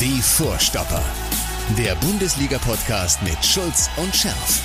[0.00, 1.02] Die Vorstopper.
[1.76, 4.62] Der Bundesliga-Podcast mit Schulz und Scherf.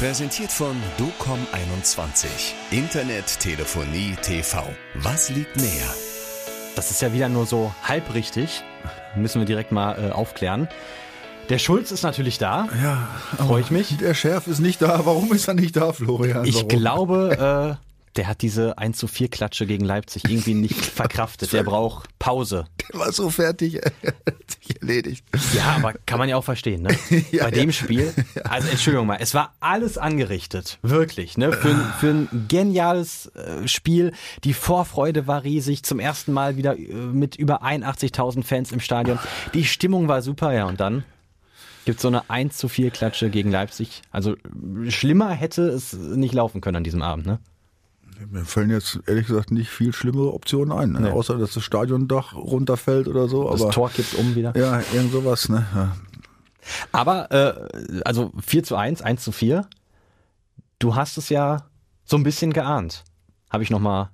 [0.00, 2.26] Präsentiert von DOCOM21.
[2.72, 4.64] Internet, Telefonie, TV.
[4.94, 5.94] Was liegt näher?
[6.74, 8.64] Das ist ja wieder nur so halb richtig.
[9.14, 10.66] Müssen wir direkt mal äh, aufklären.
[11.50, 12.68] Der Schulz ist natürlich da.
[12.82, 13.96] Ja, freue ich mich.
[13.98, 15.06] Der Schärf ist nicht da.
[15.06, 16.46] Warum ist er nicht da, Florian?
[16.46, 16.68] Ich Warum?
[16.68, 17.83] glaube, äh,
[18.16, 21.52] der hat diese 1 zu 4 Klatsche gegen Leipzig irgendwie nicht verkraftet.
[21.52, 22.66] Der braucht Pause.
[22.92, 23.92] Der war so fertig, er
[24.26, 25.24] hat sich erledigt.
[25.54, 26.96] Ja, aber kann man ja auch verstehen, ne?
[27.32, 27.72] Ja, Bei dem ja.
[27.72, 28.12] Spiel.
[28.44, 30.78] Also Entschuldigung mal, es war alles angerichtet.
[30.82, 31.52] Wirklich, ne?
[31.52, 34.12] Für, ein- für ein geniales äh, Spiel.
[34.44, 35.82] Die Vorfreude war riesig.
[35.82, 39.18] Zum ersten Mal wieder äh, mit über 81.000 Fans im Stadion.
[39.54, 40.66] Die Stimmung war super, ja.
[40.66, 41.04] Und dann
[41.84, 44.02] gibt so eine 1 zu 4 Klatsche gegen Leipzig.
[44.10, 47.38] Also äh, schlimmer hätte es nicht laufen können an diesem Abend, ne?
[48.30, 51.00] Mir fallen jetzt ehrlich gesagt nicht viel schlimmere Optionen ein, ne?
[51.00, 51.10] Nee.
[51.10, 53.50] außer dass das Stadiondach runterfällt oder so.
[53.50, 54.56] Das aber Tor kippt um wieder.
[54.56, 55.48] ja, irgend sowas.
[55.48, 55.66] Ne?
[55.74, 55.96] Ja.
[56.92, 59.66] Aber, äh, also 4 zu 1, 1 zu 4.
[60.78, 61.66] Du hast es ja
[62.04, 63.04] so ein bisschen geahnt.
[63.50, 64.10] Habe ich nochmal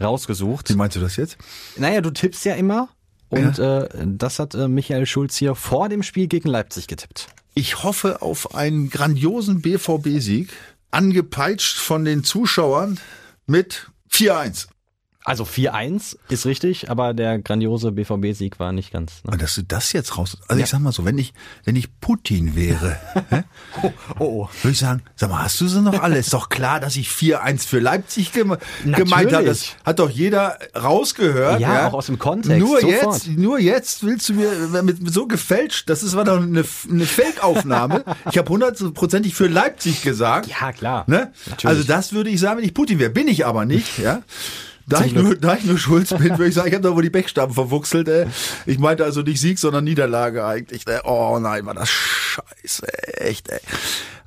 [0.00, 0.70] rausgesucht.
[0.70, 1.38] Wie meinst du das jetzt?
[1.76, 2.88] Naja, du tippst ja immer.
[3.30, 7.28] Und äh, das hat äh, Michael Schulz hier vor dem Spiel gegen Leipzig getippt.
[7.52, 10.50] Ich hoffe auf einen grandiosen BVB-Sieg,
[10.90, 12.98] angepeitscht von den Zuschauern
[13.48, 14.68] mit 4-1.
[15.28, 19.22] Also 4-1 ist richtig, aber der grandiose BVB-Sieg war nicht ganz.
[19.24, 19.36] Ne?
[19.36, 20.38] Dass du das jetzt raus.
[20.48, 20.64] Also Ja.
[20.64, 21.34] ich sag mal so, wenn ich,
[21.64, 22.98] wenn ich Putin wäre,
[23.30, 23.42] hä,
[23.82, 24.48] Oh, oh.
[24.62, 26.16] würde ich sagen, sag mal, hast du sie noch alle?
[26.18, 28.48] Ist doch klar, dass ich 4-1 für Leipzig gem
[28.84, 28.96] Natürlich.
[28.96, 29.44] gemeint habe.
[29.44, 31.60] Das hat doch jeder rausgehört.
[31.60, 33.14] Ja, auch aus dem Kontext, Nur sofort.
[33.24, 36.64] jetzt, nur jetzt willst du mir mit, mit so gefälscht, das ist war doch eine,
[36.90, 38.04] eine Fake-Aufnahme.
[38.30, 40.48] ich habe hundertprozentig für Leipzig gesagt.
[40.48, 41.04] Ja, klar.
[41.06, 41.32] Ne?
[41.64, 43.10] Also das würde ich sagen, wenn ich Putin wäre.
[43.10, 44.22] Bin ich aber nicht, ja.
[44.88, 47.02] Da ich, nur, da ich nur Schulz bin, würde ich sagen, ich habe da wohl
[47.02, 48.08] die Backstaben verwuchselt.
[48.08, 48.26] Ey.
[48.66, 50.86] Ich meinte also nicht Sieg, sondern Niederlage eigentlich.
[50.86, 51.00] Ey.
[51.04, 52.86] Oh nein, war das scheiße.
[53.20, 53.60] Echt, ey.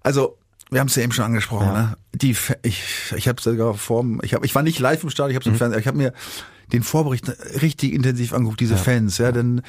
[0.03, 0.38] Also,
[0.70, 1.68] wir haben es ja eben schon angesprochen.
[1.68, 1.73] Ja.
[1.73, 1.98] Ne?
[2.14, 2.84] Die, ich
[3.16, 5.56] ich habe sogar vorm, ich, hab, ich war nicht live im Stadion, ich habe Mhm.
[5.56, 6.13] im Fernsehen, ich habe mir
[6.72, 7.28] den Vorbericht
[7.62, 9.62] richtig intensiv angeguckt, diese Fans, ja, denn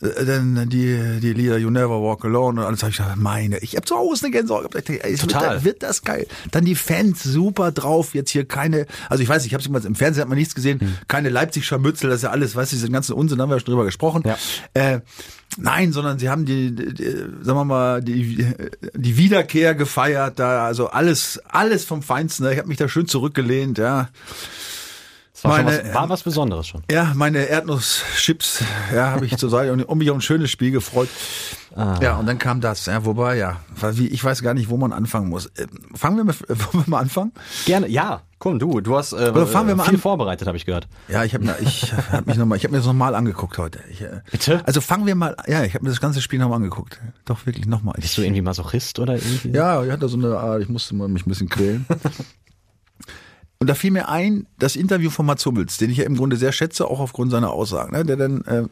[0.00, 3.76] dann die, die Lieder You Never Walk Alone und alles habe ich gedacht, meine, ich
[3.76, 4.86] habe zu Hause eine Gänsehaut gehabt.
[5.20, 5.56] Total.
[5.56, 6.26] Wird, wird das geil.
[6.50, 9.94] Dann die Fans super drauf, jetzt hier keine, also ich weiß, ich habe es im
[9.94, 10.96] Fernsehen hat man nichts gesehen, Hm.
[11.08, 13.72] keine Leipzig-Scharmützel, das ist ja alles, weißt du, diesen ganzen Unsinn haben wir ja schon
[13.72, 14.22] drüber gesprochen.
[14.24, 14.36] Ja.
[14.72, 15.00] Äh,
[15.58, 17.04] nein, sondern sie haben die, die,
[17.42, 18.46] sagen wir mal, die,
[18.94, 22.50] die Wiederkehr gefeiert, da, also alles, alles vom Feinsten.
[22.50, 24.08] Ich habe mich da schön zurückgelehnt, ja.
[25.42, 26.82] Das war, meine- was, war was Besonderes schon.
[26.90, 28.62] Ja, meine Erdnusschips,
[28.94, 31.08] ja, habe ich zur Seite und um mich auf ein schönes Spiel gefreut.
[31.76, 31.98] Ah.
[32.02, 33.60] Ja, und dann kam das, ja, wobei, ja,
[33.96, 35.46] ich weiß gar nicht, wo man anfangen muss.
[35.46, 37.32] Äh, Fangen wir mal, wollen wir mal anfangen?
[37.64, 40.00] Gerne, ja, komm, du, du hast äh, Oder fangen wir mal viel an.
[40.00, 40.88] vorbereitet, habe ich gehört.
[41.08, 43.78] Ja, ich habe ich hab mich noch mal, ich habe mir das nochmal angeguckt heute.
[43.88, 44.62] Ich, äh, Bitte?
[44.66, 46.98] Also fangen wir mal, ja, ich habe mir das ganze Spiel nochmal angeguckt.
[47.24, 47.94] Doch wirklich nochmal.
[48.00, 49.50] Bist du irgendwie Masochist oder irgendwie?
[49.50, 51.86] Ja, ich hatte so eine Art, ich musste mal mich ein bisschen quälen.
[53.60, 56.36] Und da fiel mir ein, das Interview von Mats Hummels, den ich ja im Grunde
[56.36, 58.64] sehr schätze, auch aufgrund seiner Aussagen, ne, der dann äh,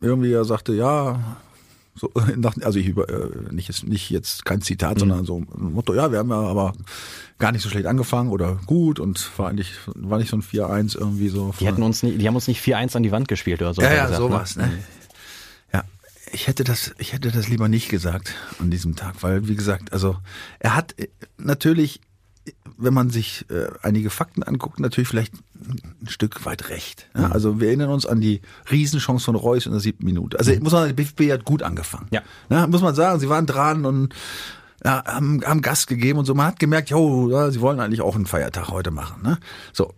[0.00, 1.36] irgendwie ja sagte, ja,
[1.96, 2.12] so,
[2.62, 5.00] also ich über, äh, nicht jetzt, nicht jetzt kein Zitat, Mhm.
[5.00, 6.74] sondern so ein Motto, ja, wir haben ja aber
[7.38, 10.96] gar nicht so schlecht angefangen oder gut und war eigentlich, war nicht so ein 4-1
[10.96, 11.52] irgendwie so.
[11.58, 13.82] Die hatten uns nicht, die haben uns nicht 4-1 an die Wand gespielt oder so.
[13.82, 14.70] Ja, ja, gesagt, sowas, ne?
[15.72, 15.82] Ja,
[16.30, 19.92] ich hätte das, ich hätte das lieber nicht gesagt an diesem Tag, weil, wie gesagt,
[19.92, 20.16] also
[20.60, 22.00] er hat äh, natürlich,
[22.76, 27.08] wenn man sich äh, einige Fakten anguckt, natürlich vielleicht ein Stück weit recht.
[27.16, 27.30] Ja?
[27.30, 30.38] Also wir erinnern uns an die Riesenchance von Reus in der siebten Minute.
[30.38, 32.06] Also muss man sagen, der BFB hat gut angefangen.
[32.10, 32.22] Ja.
[32.50, 32.66] ja.
[32.66, 34.14] Muss man sagen, sie waren dran und
[34.84, 36.34] ja, haben, haben Gas gegeben und so.
[36.34, 39.22] Man hat gemerkt, jo, ja, sie wollen eigentlich auch einen Feiertag heute machen.
[39.22, 39.38] Ne?
[39.72, 39.94] So.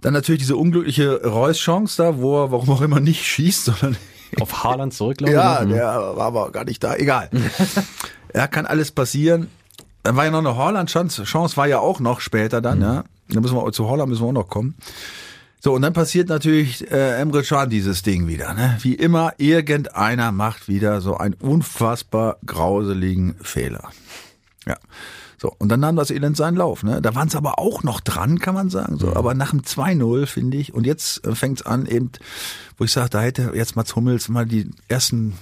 [0.00, 3.96] Dann natürlich diese unglückliche Reus-Chance da, wo er, warum auch immer, nicht schießt, sondern
[4.40, 5.34] Auf Haaland zurücklaufen.
[5.34, 5.74] ja, ne?
[5.74, 6.94] der war aber gar nicht da.
[6.94, 7.30] Egal.
[8.34, 9.48] ja, kann alles passieren.
[10.02, 13.04] Dann war ja noch eine Holland-Chance, Chance war ja auch noch später dann, ja.
[13.28, 14.74] Da müssen wir zu Holland müssen wir auch noch kommen.
[15.62, 18.54] So, und dann passiert natürlich äh, Emre Can dieses Ding wieder.
[18.54, 18.78] Ne?
[18.80, 23.90] Wie immer, irgendeiner macht wieder so einen unfassbar grauseligen Fehler.
[24.66, 24.76] Ja.
[25.36, 26.82] So, und dann nahm das Elend seinen Lauf.
[26.82, 27.02] Ne?
[27.02, 28.98] Da waren es aber auch noch dran, kann man sagen.
[28.98, 32.10] So, aber nach dem 2-0, finde ich, und jetzt äh, fängt's an, eben,
[32.78, 35.34] wo ich sage, da hätte jetzt Mats Hummels mal die ersten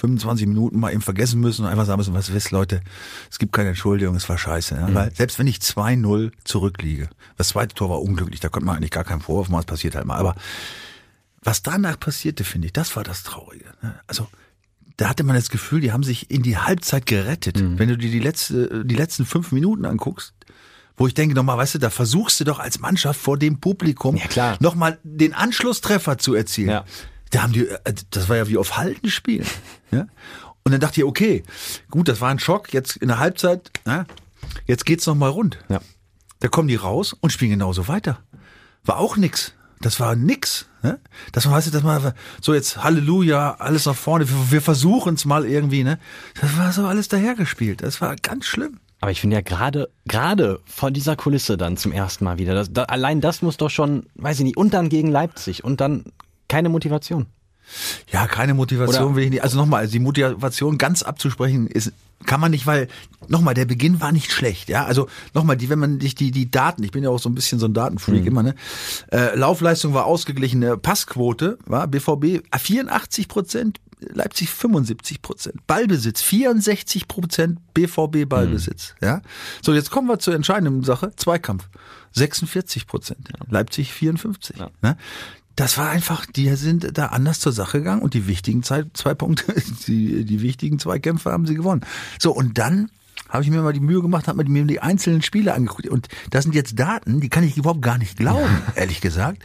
[0.00, 2.80] 25 Minuten mal eben vergessen müssen und einfach sagen müssen, was wisst Leute,
[3.30, 4.74] es gibt keine Entschuldigung, es war scheiße.
[4.74, 4.94] Ja?
[4.94, 8.90] Weil selbst wenn ich 2-0 zurückliege, das zweite Tor war unglücklich, da konnte man eigentlich
[8.90, 10.16] gar keinen Vorwurf machen, es passiert halt mal.
[10.16, 10.34] Aber
[11.42, 13.72] was danach passierte, finde ich, das war das Traurige.
[13.82, 14.00] ne?
[14.06, 14.26] Also
[14.96, 17.58] da hatte man das Gefühl, die haben sich in die Halbzeit gerettet.
[17.60, 17.78] Mhm.
[17.78, 20.34] Wenn du dir die, letzte, die letzten fünf Minuten anguckst,
[20.96, 24.20] wo ich denke, nochmal, weißt du, da versuchst du doch als Mannschaft vor dem Publikum
[24.34, 26.68] Ja, nochmal den Anschlusstreffer zu erzielen.
[26.68, 26.84] Ja.
[27.30, 29.46] Da haben die, äh, das war ja wie auf Halten spielen.
[29.90, 30.06] Ja?
[30.62, 31.42] Und dann dachte ich, okay,
[31.90, 32.72] gut, das war ein Schock.
[32.72, 34.06] Jetzt in der Halbzeit, ja,
[34.66, 35.58] jetzt geht's noch mal rund.
[35.68, 35.80] Ja.
[36.40, 38.20] Da kommen die raus und spielen genauso weiter.
[38.84, 39.54] War auch nix.
[39.80, 40.66] Das war nix.
[40.82, 41.00] Ne?
[41.32, 44.28] Das war, weißt du, das war so jetzt Halleluja, alles nach vorne.
[44.28, 45.84] Wir, wir versuchen es mal irgendwie.
[45.84, 45.98] Ne?
[46.40, 47.82] Das war so alles dahergespielt.
[47.82, 48.78] Das war ganz schlimm.
[49.00, 52.70] Aber ich finde ja gerade, gerade vor dieser Kulisse dann zum ersten Mal wieder, das,
[52.70, 56.04] da, allein das muss doch schon, weiß ich nicht, und dann gegen Leipzig und dann
[56.50, 57.26] keine Motivation.
[58.12, 59.42] Ja, keine Motivation Oder- will ich nicht.
[59.42, 61.92] Also nochmal, also die Motivation ganz abzusprechen ist,
[62.26, 62.88] kann man nicht, weil,
[63.28, 64.84] nochmal, der Beginn war nicht schlecht, ja.
[64.84, 67.34] Also nochmal, die, wenn man sich die, die Daten, ich bin ja auch so ein
[67.34, 68.54] bisschen so ein Datenfreak immer, ne?
[69.10, 75.66] Äh, Laufleistung war ausgeglichene Passquote, war BVB 84 Prozent, Leipzig 75 Prozent.
[75.66, 79.22] Ballbesitz 64 Prozent BVB Ballbesitz, ja.
[79.62, 81.68] So, jetzt kommen wir zur entscheidenden Sache, Zweikampf.
[82.12, 83.28] 46 Prozent.
[83.48, 84.56] Leipzig 54.
[84.58, 84.70] Ja.
[84.82, 84.96] Ne?
[85.56, 89.14] Das war einfach, die sind da anders zur Sache gegangen und die wichtigen zwei, zwei
[89.14, 89.52] Punkte,
[89.86, 91.82] die, die wichtigen Zweikämpfe haben sie gewonnen.
[92.18, 92.90] So, und dann
[93.28, 95.86] habe ich mir mal die Mühe gemacht, habe mir die einzelnen Spiele angeguckt.
[95.88, 99.42] Und das sind jetzt Daten, die kann ich überhaupt gar nicht glauben, ehrlich gesagt.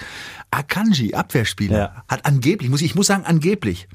[0.51, 2.03] Akanji, Abwehrspieler, Ja.
[2.07, 3.87] hat angeblich, muss ich, ich muss sagen, angeblich,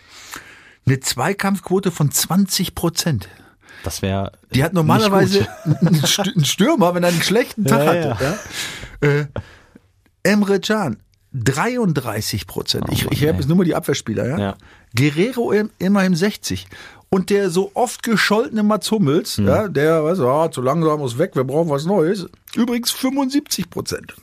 [0.87, 3.29] eine Zweikampfquote von 20 Prozent.
[3.83, 4.33] Das wäre.
[4.55, 8.39] Die hat normalerweise einen Stü- einen Stürmer, wenn er einen schlechten Tag Ja, hatte.
[9.03, 9.09] Ja.
[9.09, 9.27] Äh,
[10.23, 10.99] Emre Can,
[11.33, 12.87] 33 Prozent.
[12.91, 14.27] ich ich habe jetzt nur mal die Abwehrspieler.
[14.29, 14.39] Ja?
[14.39, 14.57] Ja.
[14.97, 16.67] Guerrero im, immerhin 60.
[17.09, 19.47] Und der so oft gescholtene Mats Hummels, Hm.
[19.47, 22.27] ja, der, weißt du, ah, zu langsam muss weg, wir brauchen was Neues.
[22.55, 24.15] Übrigens 75 Prozent.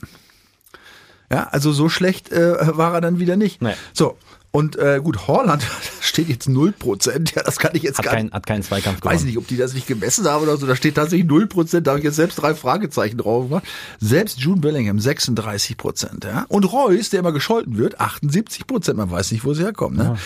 [1.30, 3.60] Ja, also so schlecht äh, war er dann wieder nicht.
[3.60, 3.74] Nee.
[3.92, 4.16] So,
[4.58, 5.64] und äh, gut, Holland
[6.00, 7.32] steht jetzt 0 Prozent.
[7.36, 8.34] Ja, das kann ich jetzt Hat, gar kein, nicht.
[8.34, 9.26] hat keinen Zweikampf Weiß gewonnen.
[9.26, 10.66] nicht, ob die das nicht gemessen haben oder so.
[10.66, 11.86] Da steht tatsächlich 0 Prozent.
[11.86, 13.64] Da habe ich jetzt selbst drei Fragezeichen drauf gemacht.
[14.00, 16.24] Selbst June Bellingham 36 Prozent.
[16.24, 16.44] Ja?
[16.48, 18.98] Und Reus, der immer gescholten wird, 78 Prozent.
[18.98, 19.96] Man weiß nicht, wo sie herkommen.
[19.96, 20.04] Ne?
[20.04, 20.16] Ja,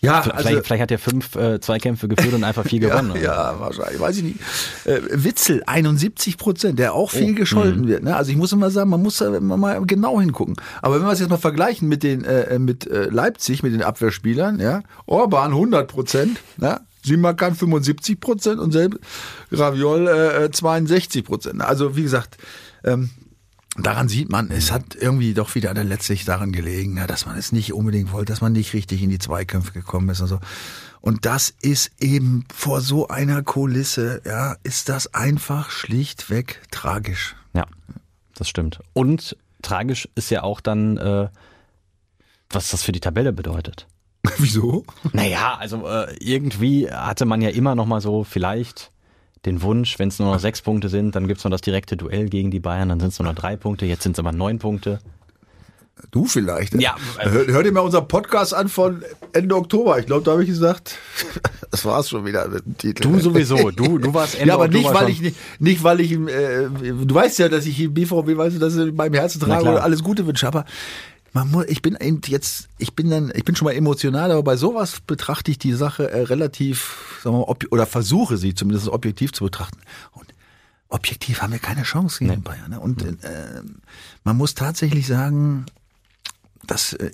[0.00, 3.10] Vielleicht, also, vielleicht hat er fünf äh, Zweikämpfe geführt und einfach vier ja, gewonnen.
[3.12, 3.20] oder?
[3.20, 4.40] ja, wahrscheinlich, weiß ich nicht.
[4.84, 8.04] Äh, Witzel, 71 Prozent, der auch viel gescholten wird.
[8.04, 8.14] Ne?
[8.14, 10.54] Also ich muss immer sagen, man muss da immer mal genau hingucken.
[10.82, 13.82] Aber wenn wir es jetzt mal vergleichen mit den äh, mit äh, Leipzig, mit den
[13.82, 19.00] Abwehrspielern, ja, Orban 100 Prozent, ja, Simakan 75 Prozent und selbst
[19.50, 21.60] Raviol äh, 62 Prozent.
[21.60, 22.36] Also wie gesagt,
[22.84, 23.10] ähm,
[23.86, 27.72] daran sieht man, es hat irgendwie doch wieder letztlich daran gelegen, dass man es nicht
[27.72, 30.40] unbedingt wollte, dass man nicht richtig in die Zweikämpfe gekommen ist und so.
[31.00, 37.36] Und das ist eben vor so einer Kulisse, ja, ist das einfach schlichtweg tragisch.
[37.54, 37.66] Ja,
[38.34, 38.80] das stimmt.
[38.94, 41.28] Und tragisch ist ja auch dann, äh,
[42.50, 43.86] was das für die Tabelle bedeutet.
[44.38, 44.84] Wieso?
[45.12, 48.90] Naja, also äh, irgendwie hatte man ja immer noch mal so vielleicht
[49.46, 52.28] den Wunsch, wenn es nur noch sechs Punkte sind, dann gibt's noch das direkte Duell
[52.28, 54.58] gegen die Bayern, dann sind es nur noch drei Punkte, jetzt sind es aber neun
[54.58, 54.98] Punkte.
[56.12, 56.80] Du vielleicht.
[56.80, 59.02] Ja, Hör, hör dir mal unser Podcast an von
[59.32, 59.98] Ende Oktober.
[59.98, 60.96] Ich glaube, da habe ich gesagt,
[61.72, 63.02] das war's schon wieder mit dem Titel.
[63.02, 65.82] Du sowieso, du, du warst Ende ja, aber nicht, Oktober weil schon- ich nicht, nicht,
[65.82, 68.94] weil ich, äh, du weißt ja, dass ich im BVB, weißt du, dass ich in
[68.94, 70.64] meinem Herzen trage und alles Gute wünsche, aber
[71.32, 74.42] man muss, ich bin eben jetzt, ich bin dann, ich bin schon mal emotional, aber
[74.42, 78.88] bei sowas betrachte ich die Sache äh, relativ, sagen wir mal, oder versuche sie zumindest
[78.88, 79.78] objektiv zu betrachten.
[80.12, 80.32] Und
[80.88, 82.70] objektiv haben wir keine Chance gegen Bayern.
[82.70, 82.80] Ne?
[82.80, 83.62] Und äh,
[84.24, 85.66] man muss tatsächlich sagen,
[86.66, 87.10] dass äh,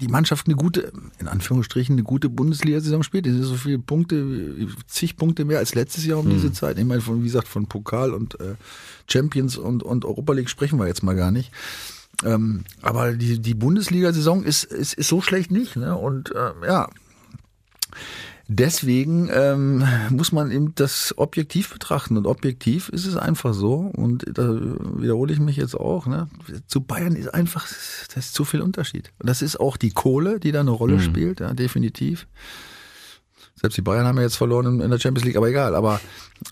[0.00, 3.26] die Mannschaft eine gute, in Anführungsstrichen, eine gute Bundesliga-Saison spielt.
[3.26, 6.78] Es ist so viele Punkte, zig Punkte mehr als letztes Jahr um diese Zeit.
[6.78, 8.54] Ich meine, von, wie gesagt, von Pokal und äh,
[9.06, 11.52] Champions und, und Europa League sprechen wir jetzt mal gar nicht.
[12.24, 15.76] Ähm, aber die, die Bundesliga-Saison ist, ist, ist so schlecht nicht.
[15.76, 15.96] Ne?
[15.96, 16.88] Und äh, ja,
[18.48, 22.16] deswegen ähm, muss man eben das objektiv betrachten.
[22.16, 23.74] Und objektiv ist es einfach so.
[23.74, 24.48] Und da
[24.96, 26.06] wiederhole ich mich jetzt auch.
[26.06, 26.28] Ne?
[26.66, 27.66] Zu Bayern ist einfach,
[28.14, 29.12] das ist zu viel Unterschied.
[29.18, 32.26] Und das ist auch die Kohle, die da eine Rolle spielt, ja, definitiv.
[33.60, 35.74] Selbst die Bayern haben ja jetzt verloren in, der Champions League, aber egal.
[35.74, 36.00] Aber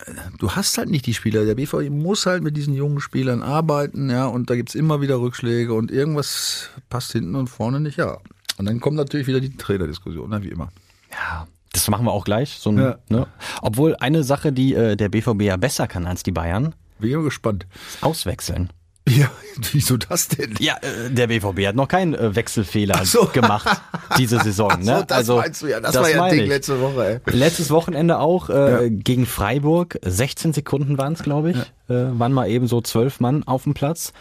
[0.07, 1.45] äh, du hast halt nicht die Spieler.
[1.47, 5.19] Der BVB muss halt mit diesen jungen Spielern arbeiten, ja, und da gibt's immer wieder
[5.21, 8.19] Rückschläge und irgendwas passt hinten und vorne nicht, ja.
[8.59, 10.71] Und dann kommt natürlich wieder die Trainerdiskussion, ne, wie immer.
[11.11, 12.59] Ja, das machen wir auch gleich.
[12.61, 12.99] So ein, Ja.
[13.09, 13.27] ne?
[13.63, 17.25] Obwohl eine Sache, die äh, der BVB ja besser kann als die Bayern, Bin ich
[17.25, 17.67] gespannt.
[18.03, 18.71] auswechseln.
[19.09, 19.31] Ja,
[19.73, 20.55] wieso das denn?
[20.59, 23.27] Ja, äh, der BVB hat noch keinen äh, Wechselfehler so.
[23.27, 23.81] gemacht
[24.19, 24.71] diese Saison.
[24.81, 24.99] Ne?
[24.99, 25.81] So, das meinst du ja.
[25.81, 26.49] Das, war ja ein Ding ich.
[26.49, 27.35] letzte Woche, ey.
[27.37, 28.89] Letztes Wochenende auch äh, Ja.
[28.91, 29.99] gegen Freiburg.
[30.05, 31.57] 16 Sekunden waren es, glaube ich.
[31.89, 34.13] Äh, waren mal eben so zwölf Mann auf dem Platz.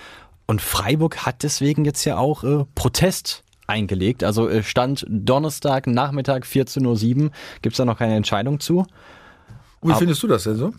[0.46, 4.24] Und Freiburg hat deswegen jetzt ja auch äh, Protest eingelegt.
[4.24, 6.86] Also äh, stand Donnerstag, Nachmittag 14.07
[7.26, 7.32] Uhr.
[7.62, 8.86] Gibt es da noch keine Entscheidung zu?
[9.82, 10.74] Wie findest du das denn so?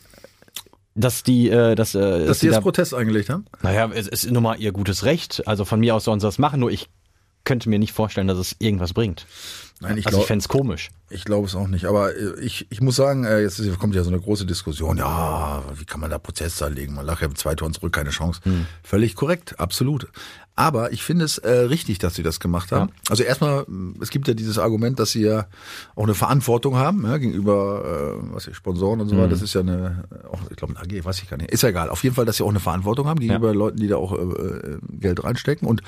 [1.01, 3.45] Dass die, äh, dass, äh, Dass die da- jetzt Protest eingelegt haben?
[3.63, 5.47] Naja, es ist nun mal ihr gutes Recht.
[5.47, 6.89] Also von mir aus sollen sie das machen, nur ich
[7.45, 9.25] könnte mir nicht vorstellen, dass es irgendwas bringt.
[9.81, 10.91] Nein, ich also glaub- ich fände es komisch.
[11.09, 11.85] Ich glaube es auch nicht.
[11.87, 14.99] Aber äh, ich, ich muss sagen, äh, jetzt kommt ja so eine große Diskussion.
[14.99, 16.95] Ja, wie kann man da Prozess anlegen?
[16.95, 18.41] Man lag ja mit zwei Toren zurück, keine Chance.
[18.83, 20.09] Völlig korrekt, absolut.
[20.59, 22.91] Aber ich finde es äh, richtig, dass sie das gemacht haben.
[23.09, 25.47] Also erstmal, mh, es gibt ja dieses Argument, dass sie ja
[25.95, 29.29] auch eine Verantwortung haben ja, gegenüber äh, was ich, Sponsoren und so weiter.
[29.29, 31.53] Das ist ja eine, auch, ich glaube, eine AG, weiß ich gar nicht.
[31.53, 31.91] Ist ja egal.
[31.91, 34.17] Auf jeden Fall, dass sie auch eine Verantwortung haben gegenüber Leuten, die da auch äh,
[34.17, 35.69] äh, Geld reinstecken.
[35.69, 35.85] Und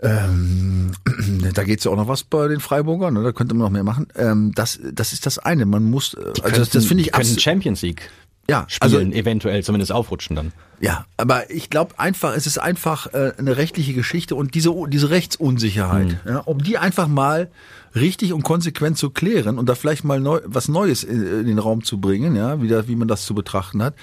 [0.00, 0.92] ähm,
[1.52, 3.22] da geht's ja auch noch was bei den Freiburgern, ne?
[3.22, 4.06] da könnte man noch mehr machen.
[4.16, 5.66] Ähm, das, das ist das eine.
[5.66, 7.38] Man muss, äh, also das, das finde ich können.
[7.38, 8.08] Champions League
[8.48, 10.52] Ja, also spielen, eventuell zumindest aufrutschen dann.
[10.80, 15.10] ja, aber ich glaube einfach, es ist einfach äh, eine rechtliche Geschichte und diese diese
[15.10, 17.50] Rechtsunsicherheit, ja, um die einfach mal
[17.94, 21.58] richtig und konsequent zu klären und da vielleicht mal neu, was Neues in, in den
[21.58, 23.94] Raum zu bringen, ja, wie, da, wie man das zu betrachten hat,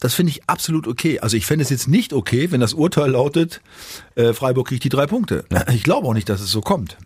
[0.00, 1.20] das finde ich absolut okay.
[1.20, 3.60] Also ich fände es jetzt nicht okay, wenn das Urteil lautet,
[4.14, 5.44] äh, Freiburg kriegt die drei Punkte.
[5.72, 6.96] Ich glaube auch nicht, dass es so kommt.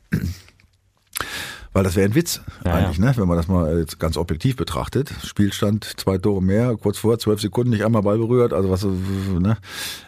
[1.72, 3.12] Weil das wäre ein Witz Ja, eigentlich, ne?
[3.16, 5.12] wenn man das mal jetzt ganz objektiv betrachtet.
[5.24, 9.56] Spielstand, zwei Tore mehr, kurz vor, zwölf Sekunden, nicht einmal Ball berührt, also was, ne?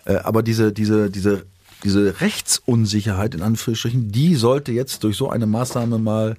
[0.05, 1.45] Äh, Aber diese, diese, diese,
[1.85, 6.37] diese Rechtsunsicherheit in Anführungsstrichen, die sollte jetzt durch so eine Maßnahme mal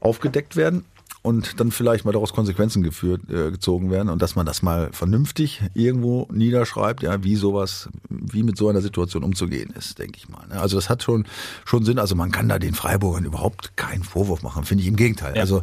[0.00, 0.84] aufgedeckt werden
[1.22, 4.90] und dann vielleicht mal daraus Konsequenzen geführt, äh, gezogen werden und dass man das mal
[4.92, 10.28] vernünftig irgendwo niederschreibt, ja, wie sowas, wie mit so einer Situation umzugehen ist, denke ich
[10.28, 10.46] mal.
[10.48, 10.60] ne?
[10.60, 11.26] Also das hat schon
[11.64, 11.98] schon Sinn.
[11.98, 15.34] Also man kann da den Freiburgern überhaupt keinen Vorwurf machen, finde ich im Gegenteil.
[15.34, 15.42] Ja.
[15.42, 15.62] Also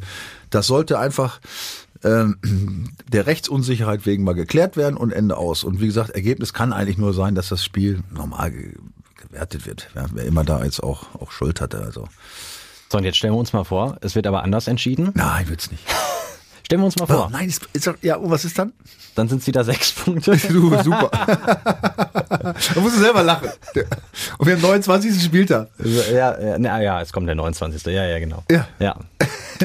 [0.51, 1.39] das sollte einfach
[2.03, 5.63] ähm, der Rechtsunsicherheit wegen mal geklärt werden und Ende aus.
[5.63, 8.73] Und wie gesagt, Ergebnis kann eigentlich nur sein, dass das Spiel normal ge
[9.29, 9.89] gewertet wird.
[9.95, 11.79] Ja, wer immer da jetzt auch auch Schuld hatte.
[11.79, 12.07] Also
[12.89, 15.11] So, und jetzt stellen wir uns mal vor, es wird aber anders entschieden.
[15.15, 15.83] nein, wird's nicht.
[16.65, 18.73] Stellen wir uns mal Oh, vor, nein, ist, ist, doch- ja, und was ist dann?
[19.15, 20.31] dann sind es wieder sechs Punkte.
[20.49, 21.09] Du, super.
[21.15, 23.49] da musst du selber lachen.
[24.37, 25.23] Und wir haben 29.
[25.23, 25.69] Spieltag.
[25.83, 27.85] Ja, ja, na, ja, es kommt der 29.
[27.85, 28.43] Ja, ja, genau.
[28.51, 28.67] Ja.
[28.79, 28.97] ja.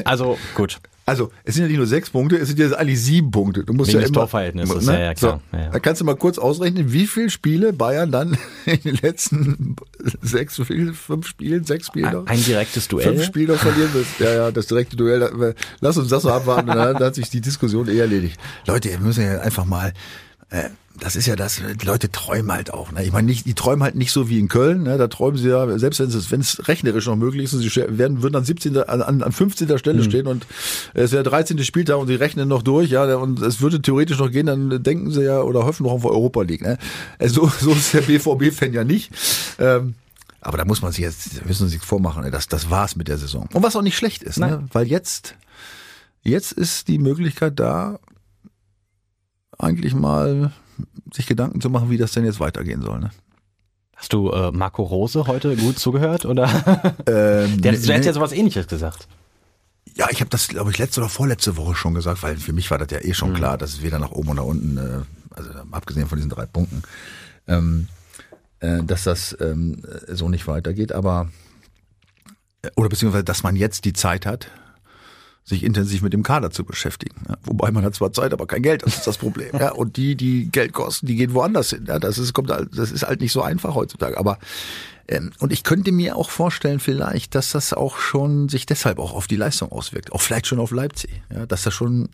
[0.05, 0.79] Also, gut.
[1.05, 3.65] Also, es sind ja nicht nur sechs Punkte, es sind jetzt eigentlich sieben Punkte.
[3.65, 5.41] Du musst Wegen ja immer, Torverhältnisses, ja, ja, klar.
[5.51, 5.69] Ja, ja.
[5.71, 9.75] Da kannst du mal kurz ausrechnen, wie viele Spiele Bayern dann in den letzten
[10.21, 12.25] sechs, fünf Spielen, sechs Spiele noch?
[12.27, 13.13] Ein direktes Duell.
[13.15, 14.19] Fünf Spiele noch verlieren wirst.
[14.19, 15.19] Ja, ja, das direkte Duell.
[15.19, 18.39] da- Lass uns das so abwarten, dann hat sich die Diskussion eh erledigt.
[18.65, 19.91] Leute, wir müssen ja einfach mal,
[20.53, 20.69] äh,
[20.99, 22.91] das ist ja das, die Leute träumen halt auch.
[22.91, 23.03] Ne?
[23.03, 24.83] Ich meine, nicht, die träumen halt nicht so wie in Köln.
[24.83, 24.99] Ne?
[24.99, 27.75] Da träumen sie ja, selbst wenn es, wenn es rechnerisch noch möglich ist, und sie
[27.97, 28.77] werden, würden an 17.
[28.77, 29.75] an, an 15.
[29.79, 30.45] Stelle stehen und
[30.93, 31.63] es wäre der 13.
[31.63, 35.09] Spieltag und sie rechnen noch durch, ja, und es würde theoretisch noch gehen, dann denken
[35.09, 36.61] sie ja oder hoffen noch auf Europa League.
[36.61, 36.77] Ne?
[37.17, 39.11] Also, so ist der BVB-Fan ja nicht.
[39.57, 39.95] Ähm,
[40.41, 43.17] aber da muss man sich jetzt, müssen Sie sich vormachen, das, das war's mit der
[43.17, 43.47] Saison.
[43.53, 44.67] Und was auch nicht schlecht ist, ne?
[44.73, 45.35] Weil jetzt,
[46.21, 47.97] jetzt ist die Möglichkeit da,
[49.59, 50.51] eigentlich mal
[51.13, 52.99] sich Gedanken zu machen, wie das denn jetzt weitergehen soll.
[52.99, 53.11] Ne?
[53.95, 56.25] Hast du äh, Marco Rose heute gut zugehört?
[56.25, 56.47] Oder?
[57.07, 59.07] Ähm, Der, der hat ne- ja sowas ähnliches gesagt.
[59.95, 62.71] Ja, ich habe das, glaube ich, letzte oder vorletzte Woche schon gesagt, weil für mich
[62.71, 63.35] war das ja eh schon Mhm.
[63.35, 65.01] klar, dass es weder nach oben oder unten, äh,
[65.35, 66.81] also abgesehen von diesen drei Punkten,
[67.47, 67.87] ähm,
[68.59, 70.91] äh, dass das ähm, so nicht weitergeht.
[70.93, 71.29] Aber
[72.63, 74.49] äh, oder beziehungsweise, dass man jetzt die Zeit hat,
[75.45, 77.15] sich intensiv mit dem Kader zu beschäftigen.
[77.27, 79.49] Ja, wobei man hat zwar Zeit, aber kein Geld, das ist das Problem.
[79.59, 81.85] Ja, und die, die Geld kosten, die gehen woanders hin.
[81.87, 84.17] Ja, das ist, kommt, halt- das ist halt nicht so einfach heutzutage.
[84.17, 84.39] Aber
[85.09, 89.13] ähm, und ich könnte mir auch vorstellen, vielleicht, dass das auch schon sich deshalb auch
[89.13, 90.13] auf die Leistung auswirkt.
[90.13, 91.11] Auch vielleicht schon auf Leipzig.
[91.33, 92.07] Ja, dass da schon,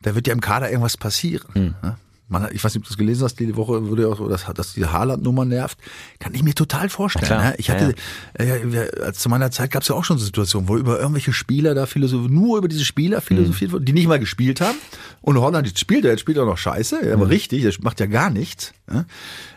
[0.00, 1.74] da wird ja im Kader irgendwas passieren.
[1.82, 1.98] Ja.
[2.28, 4.44] Man ich weiß nicht, ob du das gelesen hast, die Woche würde ja auch dass,
[4.52, 5.78] dass die Haaland-Nummer nervt.
[6.18, 7.26] Kann ich mir total vorstellen.
[7.30, 7.94] Ja, ich hatte,
[8.34, 11.32] äh, wir- als zu meiner Zeit gab es ja auch schon Situationen, wo über irgendwelche
[11.32, 14.76] Spieler da philosophiert, nur über diese Spieler philosophiert wurde, die nicht mal gespielt haben.
[15.20, 18.06] Und Holland spielt er, jetzt spielt er noch scheiße, ja, aber richtig, der macht ja
[18.06, 18.72] gar nichts.
[18.92, 19.04] Ja.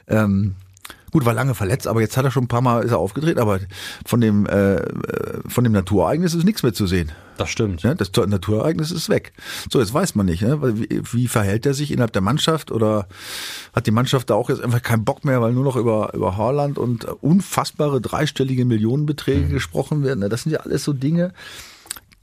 [0.07, 0.55] Ähm,
[1.11, 3.37] Gut, war lange verletzt, aber jetzt hat er schon ein paar Mal ist er aufgedreht,
[3.37, 3.59] aber
[4.05, 7.11] von dem äh, äh, von dem Naturereignis ist nichts mehr zu sehen.
[7.37, 7.83] Das stimmt.
[7.83, 9.31] Ja, das Naturereignis ist weg.
[9.71, 10.59] So, jetzt weiß man nicht, ne?
[10.77, 13.07] wie, wie verhält er sich innerhalb der Mannschaft oder
[13.73, 16.37] hat die Mannschaft da auch jetzt einfach keinen Bock mehr, weil nur noch über über
[16.37, 20.19] Haaland und unfassbare dreistellige Millionenbeträge gesprochen werden.
[20.19, 20.29] Ne?
[20.29, 21.33] Das sind ja alles so Dinge,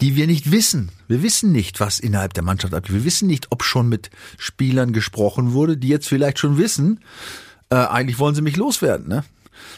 [0.00, 0.90] die wir nicht wissen.
[1.08, 2.94] Wir wissen nicht, was innerhalb der Mannschaft abgeht.
[2.94, 7.00] Wir wissen nicht, ob schon mit Spielern gesprochen wurde, die jetzt vielleicht schon wissen,
[7.70, 9.08] äh, eigentlich wollen sie mich loswerden.
[9.08, 9.24] Ne?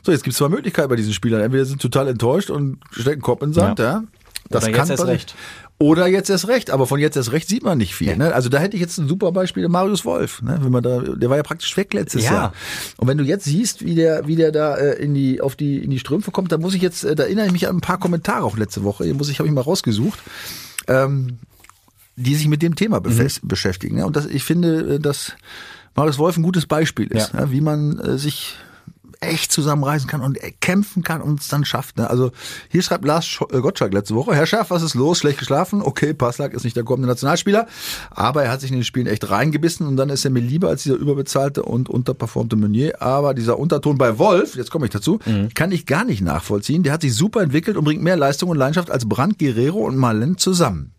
[0.04, 1.40] So, jetzt gibt es zwei Möglichkeiten bei diesen Spielern.
[1.40, 3.78] Entweder sind total enttäuscht und stecken Kopf in den Sand.
[3.78, 3.84] Ja.
[3.84, 4.04] Ja.
[4.50, 5.34] Das Oder kann jetzt erst recht.
[5.80, 8.16] Oder jetzt erst recht, aber von jetzt erst recht sieht man nicht viel.
[8.16, 8.34] Ne?
[8.34, 10.42] Also da hätte ich jetzt ein super Beispiel, Marius Wolf.
[10.42, 10.58] Ne?
[10.60, 12.32] Wenn man da, der war ja praktisch weg letztes Ja.
[12.32, 12.52] Jahr.
[12.96, 15.78] Und wenn du jetzt siehst, wie der, wie der da äh, in die, auf die,
[15.78, 17.80] in die Strümpfe kommt, da muss ich jetzt, äh, da erinnere ich mich an ein
[17.80, 19.04] paar Kommentare auch letzte Woche.
[19.04, 20.18] Hier muss ich, habe ich mal rausgesucht.
[20.88, 21.38] Ähm,
[22.16, 23.96] die sich mit dem Thema befest- beschäftigen.
[23.98, 24.06] Ne?
[24.06, 25.34] Und das, ich finde, äh, dass
[25.98, 27.40] Marius Wolf ein gutes Beispiel ist, Ja.
[27.40, 27.50] ja.
[27.50, 28.56] wie man äh, sich
[29.20, 31.96] echt zusammenreißen kann und kämpfen kann und es dann schafft.
[31.96, 32.08] Ne?
[32.08, 32.30] Also
[32.68, 35.18] hier schreibt Lars äh, Gottschalk letzte Woche, Herr Schaff, was ist los?
[35.18, 35.82] Schlecht geschlafen?
[35.82, 37.66] Okay, Passlack ist nicht der kommende Nationalspieler,
[38.10, 40.68] aber er hat sich in den Spielen echt reingebissen und dann ist er mir lieber
[40.68, 43.02] als dieser überbezahlte und unterperformte Meunier.
[43.02, 45.48] Aber dieser Unterton bei Wolf, jetzt komme ich dazu, mhm.
[45.54, 46.84] kann ich gar nicht nachvollziehen.
[46.84, 49.96] Der hat sich super entwickelt und bringt mehr Leistung und Leidenschaft als Brand, Guerrero und
[49.96, 50.92] Malen zusammen.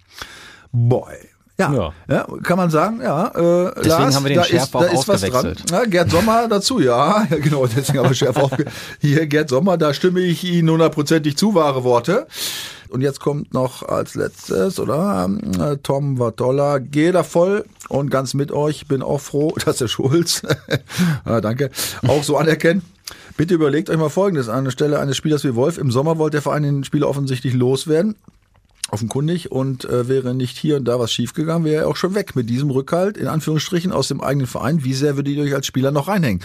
[0.74, 1.16] Boy.
[1.60, 2.28] Ja, ja, ja.
[2.42, 3.28] kann man sagen, ja.
[3.28, 5.70] Äh, deswegen Lars, haben wir den Schärf auch ausgewechselt.
[5.70, 8.66] Ja, Gerd Sommer dazu, ja, ja genau, deswegen haben wir Schärf aufge...
[9.00, 12.28] Hier, Gerd Sommer, da stimme ich Ihnen hundertprozentig zu, wahre Worte.
[12.88, 15.30] Und jetzt kommt noch als letztes, oder?
[15.60, 18.88] Äh, Tom Vatolla, geh da voll und ganz mit euch.
[18.88, 20.44] Bin auch froh, dass der Schulz,
[21.26, 21.72] ah, danke,
[22.08, 22.84] auch so anerkennt.
[23.36, 24.48] Bitte überlegt euch mal Folgendes.
[24.48, 27.54] An der Stelle eines Spielers wie Wolf, im Sommer wollte der Verein den Spieler offensichtlich
[27.54, 28.16] loswerden
[28.92, 32.36] offenkundig und äh, wäre nicht hier und da was schiefgegangen, wäre er auch schon weg
[32.36, 34.84] mit diesem Rückhalt, in Anführungsstrichen, aus dem eigenen Verein.
[34.84, 36.42] Wie sehr würde ich euch als Spieler noch reinhängen?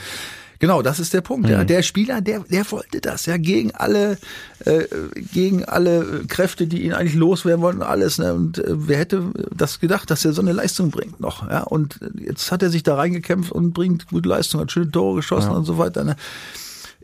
[0.65, 1.47] Genau, das ist der Punkt.
[1.47, 1.53] Mhm.
[1.53, 1.65] Ja.
[1.65, 4.19] Der Spieler, der, der wollte das, ja, gegen alle,
[4.65, 4.85] äh,
[5.33, 8.19] gegen alle Kräfte, die ihn eigentlich loswerden wollten, alles.
[8.19, 8.33] Ne?
[8.33, 11.49] Und äh, wer hätte das gedacht, dass er so eine Leistung bringt noch?
[11.51, 15.17] Ja, und jetzt hat er sich da reingekämpft und bringt gute Leistung, hat schöne Tore
[15.17, 15.57] geschossen ja.
[15.57, 16.05] und so weiter.
[16.05, 16.17] Ne?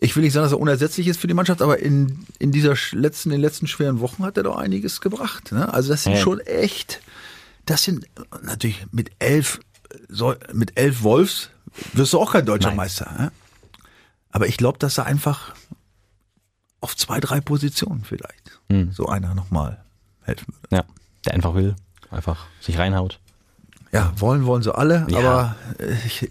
[0.00, 2.74] Ich will nicht sagen, dass er unersetzlich ist für die Mannschaft, aber in, in dieser
[2.92, 5.52] letzten, in den letzten schweren Wochen hat er doch einiges gebracht.
[5.52, 5.72] Ne?
[5.72, 6.20] Also das sind ja.
[6.20, 7.00] schon echt,
[7.66, 8.06] das sind
[8.42, 9.60] natürlich mit elf,
[10.08, 11.50] so, mit elf Wolfs
[11.92, 12.78] wirst du auch kein deutscher Nein.
[12.78, 13.12] Meister.
[13.12, 13.32] Ne?
[14.30, 15.54] Aber ich glaube, dass er einfach
[16.80, 18.92] auf zwei, drei Positionen vielleicht hm.
[18.92, 19.84] so einer nochmal
[20.22, 20.76] helfen würde.
[20.76, 20.84] Ja,
[21.26, 21.76] der einfach will,
[22.10, 23.20] einfach sich reinhaut.
[23.92, 25.18] Ja, wollen wollen sie alle, ja.
[25.18, 25.56] aber
[26.06, 26.30] ich,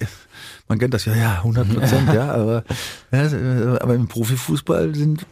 [0.70, 2.64] man kennt das ja, ja, 100 Prozent, ja, aber,
[3.12, 5.26] ja, aber im Profifußball sind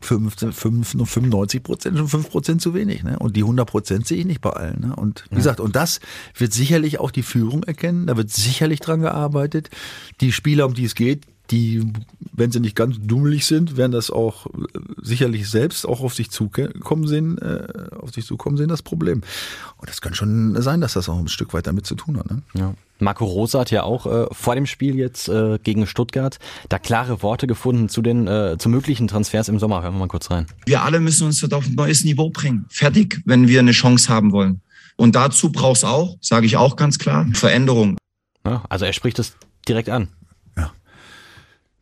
[0.00, 3.02] 15, 95 Prozent schon 5 Prozent zu wenig.
[3.02, 3.18] Ne?
[3.18, 4.80] Und die 100 Prozent sehe ich nicht bei allen.
[4.80, 4.96] Ne?
[4.96, 5.38] Und wie ja.
[5.38, 6.00] gesagt, und das
[6.36, 8.06] wird sicherlich auch die Führung erkennen.
[8.06, 9.68] Da wird sicherlich dran gearbeitet.
[10.20, 11.92] Die Spieler, um die es geht, die,
[12.32, 14.50] wenn sie nicht ganz dummelig sind, werden das auch äh,
[15.02, 19.22] sicherlich selbst auch auf sich zukommen sehen, äh, auf sich zukommen sehen, das Problem.
[19.78, 22.30] Und das kann schon sein, dass das auch ein Stück weit damit zu tun hat.
[22.30, 22.42] Ne?
[22.54, 22.74] Ja.
[23.00, 27.22] Marco Rosa hat ja auch äh, vor dem Spiel jetzt äh, gegen Stuttgart da klare
[27.22, 29.82] Worte gefunden zu den äh, zu möglichen Transfers im Sommer.
[29.82, 30.46] Hören wir mal kurz rein.
[30.66, 32.66] Wir alle müssen uns dort auf ein neues Niveau bringen.
[32.68, 34.60] Fertig, wenn wir eine Chance haben wollen.
[34.96, 37.96] Und dazu braucht es auch, sage ich auch ganz klar, Veränderung.
[38.44, 39.34] Ja, also er spricht es
[39.66, 40.08] direkt an.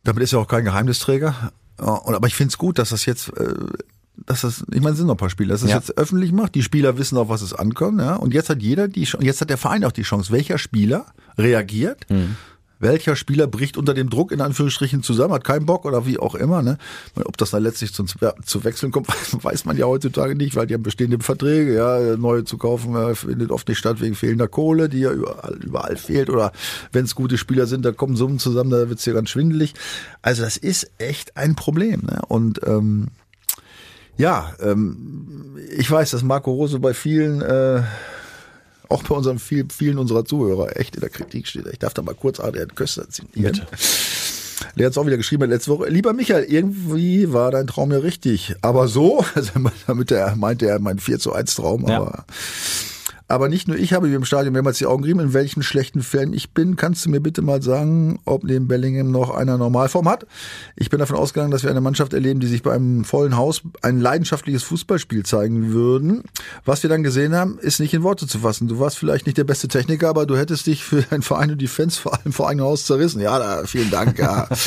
[0.09, 1.51] Damit ist er auch kein Geheimnisträger.
[1.77, 3.53] Aber ich finde es gut, dass das jetzt, äh,
[4.25, 5.75] dass das, ich meine, es sind noch ein paar Spiele, dass das ja.
[5.77, 6.55] jetzt öffentlich macht.
[6.55, 8.01] Die Spieler wissen auch, was es ankommt.
[8.01, 8.15] Ja?
[8.15, 11.05] Und jetzt hat jeder die, jetzt hat der Verein auch die Chance, welcher Spieler
[11.37, 12.09] reagiert.
[12.09, 12.37] Mhm
[12.79, 16.35] welcher Spieler bricht unter dem Druck in Anführungsstrichen zusammen, hat keinen Bock oder wie auch
[16.35, 16.61] immer.
[16.61, 16.77] Ne?
[17.25, 19.07] Ob das dann letztlich zu, zu Wechseln kommt,
[19.43, 23.15] weiß man ja heutzutage nicht, weil die haben bestehende Verträge, ja, neue zu kaufen äh,
[23.15, 26.29] findet oft nicht statt wegen fehlender Kohle, die ja überall, überall fehlt.
[26.29, 26.51] Oder
[26.91, 29.73] wenn es gute Spieler sind, da kommen Summen zusammen, da wird's ja ganz schwindelig.
[30.21, 32.01] Also das ist echt ein Problem.
[32.01, 32.21] Ne?
[32.27, 33.07] Und ähm,
[34.17, 37.83] ja, ähm, ich weiß, dass Marco Rose bei vielen äh,
[38.89, 41.67] auch bei unseren vielen, vielen unserer Zuhörer echt in der Kritik steht.
[41.71, 43.53] Ich darf da mal kurz Adrian Köster zitieren.
[43.53, 43.67] Bitte.
[44.75, 45.89] Der hat es auch wieder geschrieben letzte Woche.
[45.89, 48.55] Lieber Michael, irgendwie war dein Traum ja richtig.
[48.61, 49.51] Aber so, also
[49.87, 51.97] damit er meinte er mein 4 zu 1 Traum, ja.
[51.97, 52.25] aber
[53.29, 56.01] aber nicht nur ich habe mir im Stadion mehrmals die Augen gerieben, in welchen schlechten
[56.01, 56.75] Fällen ich bin.
[56.75, 60.25] Kannst du mir bitte mal sagen, ob neben Bellingham noch einer Normalform hat?
[60.75, 63.61] Ich bin davon ausgegangen, dass wir eine Mannschaft erleben, die sich bei einem vollen Haus
[63.83, 66.23] ein leidenschaftliches Fußballspiel zeigen würden.
[66.65, 68.67] Was wir dann gesehen haben, ist nicht in Worte zu fassen.
[68.67, 71.61] Du warst vielleicht nicht der beste Techniker, aber du hättest dich für deinen Verein und
[71.61, 73.21] die Fans vor allem vor eigenem Haus zerrissen.
[73.21, 74.17] Ja, da, vielen Dank.
[74.17, 74.49] Ja.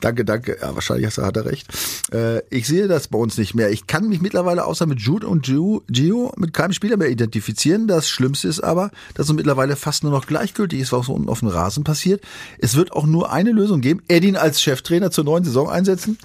[0.00, 0.56] Danke, danke.
[0.60, 1.68] Ja, wahrscheinlich hat er recht.
[2.12, 3.70] Äh, ich sehe das bei uns nicht mehr.
[3.70, 7.86] Ich kann mich mittlerweile außer mit Jude und Gio, Gio mit keinem Spieler mehr identifizieren.
[7.90, 11.40] Das Schlimmste ist aber, dass es mittlerweile fast nur noch gleichgültig ist, was unten auf
[11.40, 12.22] dem Rasen passiert.
[12.58, 14.00] Es wird auch nur eine Lösung geben.
[14.06, 16.16] Edin als Cheftrainer zur neuen Saison einsetzen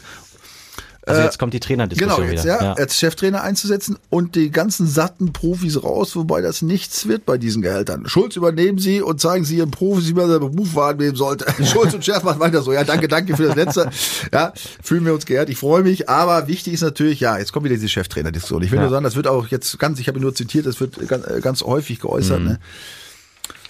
[1.05, 2.59] also jetzt kommt die Trainerdiskussion genau, jetzt, wieder.
[2.59, 7.25] Ja, ja, als Cheftrainer einzusetzen und die ganzen satten Profis raus, wobei das nichts wird
[7.25, 8.07] bei diesen Gehältern.
[8.07, 11.45] Schulz übernehmen Sie und zeigen Sie Ihren Profis, wie man seinen Beruf wahrnehmen sollte.
[11.65, 12.73] Schulz und Chef macht weiter so.
[12.73, 13.89] Ja, danke, danke für das Letzte.
[14.33, 15.49] Ja, fühlen wir uns geehrt.
[15.49, 16.09] Ich freue mich.
[16.09, 18.63] Aber wichtig ist natürlich, ja, jetzt kommt wieder diese Cheftrainer-Diskussion.
[18.63, 18.83] Ich will ja.
[18.83, 21.61] nur sagen, das wird auch jetzt ganz, ich habe nur zitiert, das wird ganz, ganz
[21.61, 22.39] häufig geäußert.
[22.39, 22.45] Mhm.
[22.47, 22.59] Ne?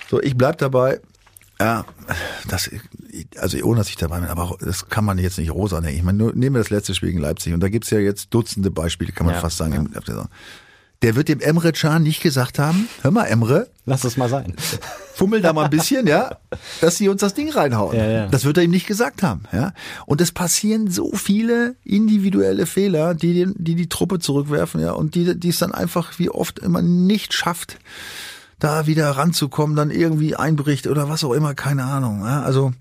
[0.10, 1.02] So, ich bleib dabei.
[1.60, 1.86] Ja,
[2.48, 2.70] das,
[3.38, 5.98] also ohne dass ich dabei bin, aber das kann man jetzt nicht rosa nennen.
[5.98, 8.34] Ich meine, nur, nehmen wir das letzte Spiel gegen Leipzig und da gibt's ja jetzt
[8.34, 9.90] Dutzende Beispiele, kann man ja, fast sagen.
[10.08, 10.28] Ja.
[11.02, 13.68] Der wird dem Emre Can nicht gesagt haben, hör mal Emre.
[13.86, 14.56] Lass es mal sein.
[15.14, 16.38] Fummel da mal ein bisschen, ja,
[16.82, 17.96] dass sie uns das Ding reinhauen.
[17.96, 18.28] Ja, ja.
[18.28, 19.74] Das wird er ihm nicht gesagt haben, ja.
[20.06, 25.16] Und es passieren so viele individuelle Fehler, die, den, die die Truppe zurückwerfen, ja, und
[25.16, 27.78] die, die es dann einfach wie oft immer nicht schafft,
[28.60, 32.22] da wieder ranzukommen, dann irgendwie einbricht oder was auch immer, keine Ahnung.
[32.22, 32.42] Ja?
[32.42, 32.74] Also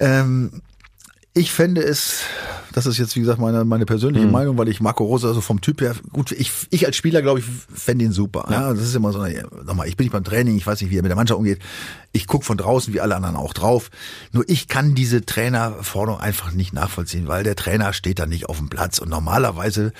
[0.00, 0.62] ähm,
[1.34, 2.22] ich fände es,
[2.72, 4.32] das ist jetzt wie gesagt meine, meine persönliche Mhm.
[4.32, 7.38] Meinung, weil ich Marco Rose also vom Typ her, gut, ich, ich als Spieler glaube
[7.40, 8.48] ich, fände ihn super.
[8.50, 8.72] Ja.
[8.72, 10.96] das ist immer so, eine, nochmal, ich bin nicht beim Training, ich weiß nicht, wie
[10.98, 11.60] er mit der Mannschaft umgeht.
[12.12, 13.90] Ich gucke von draußen, wie alle anderen auch drauf.
[14.32, 18.58] Nur ich kann diese Trainerforderung einfach nicht nachvollziehen, weil der Trainer steht da nicht auf
[18.58, 19.92] dem Platz und normalerweise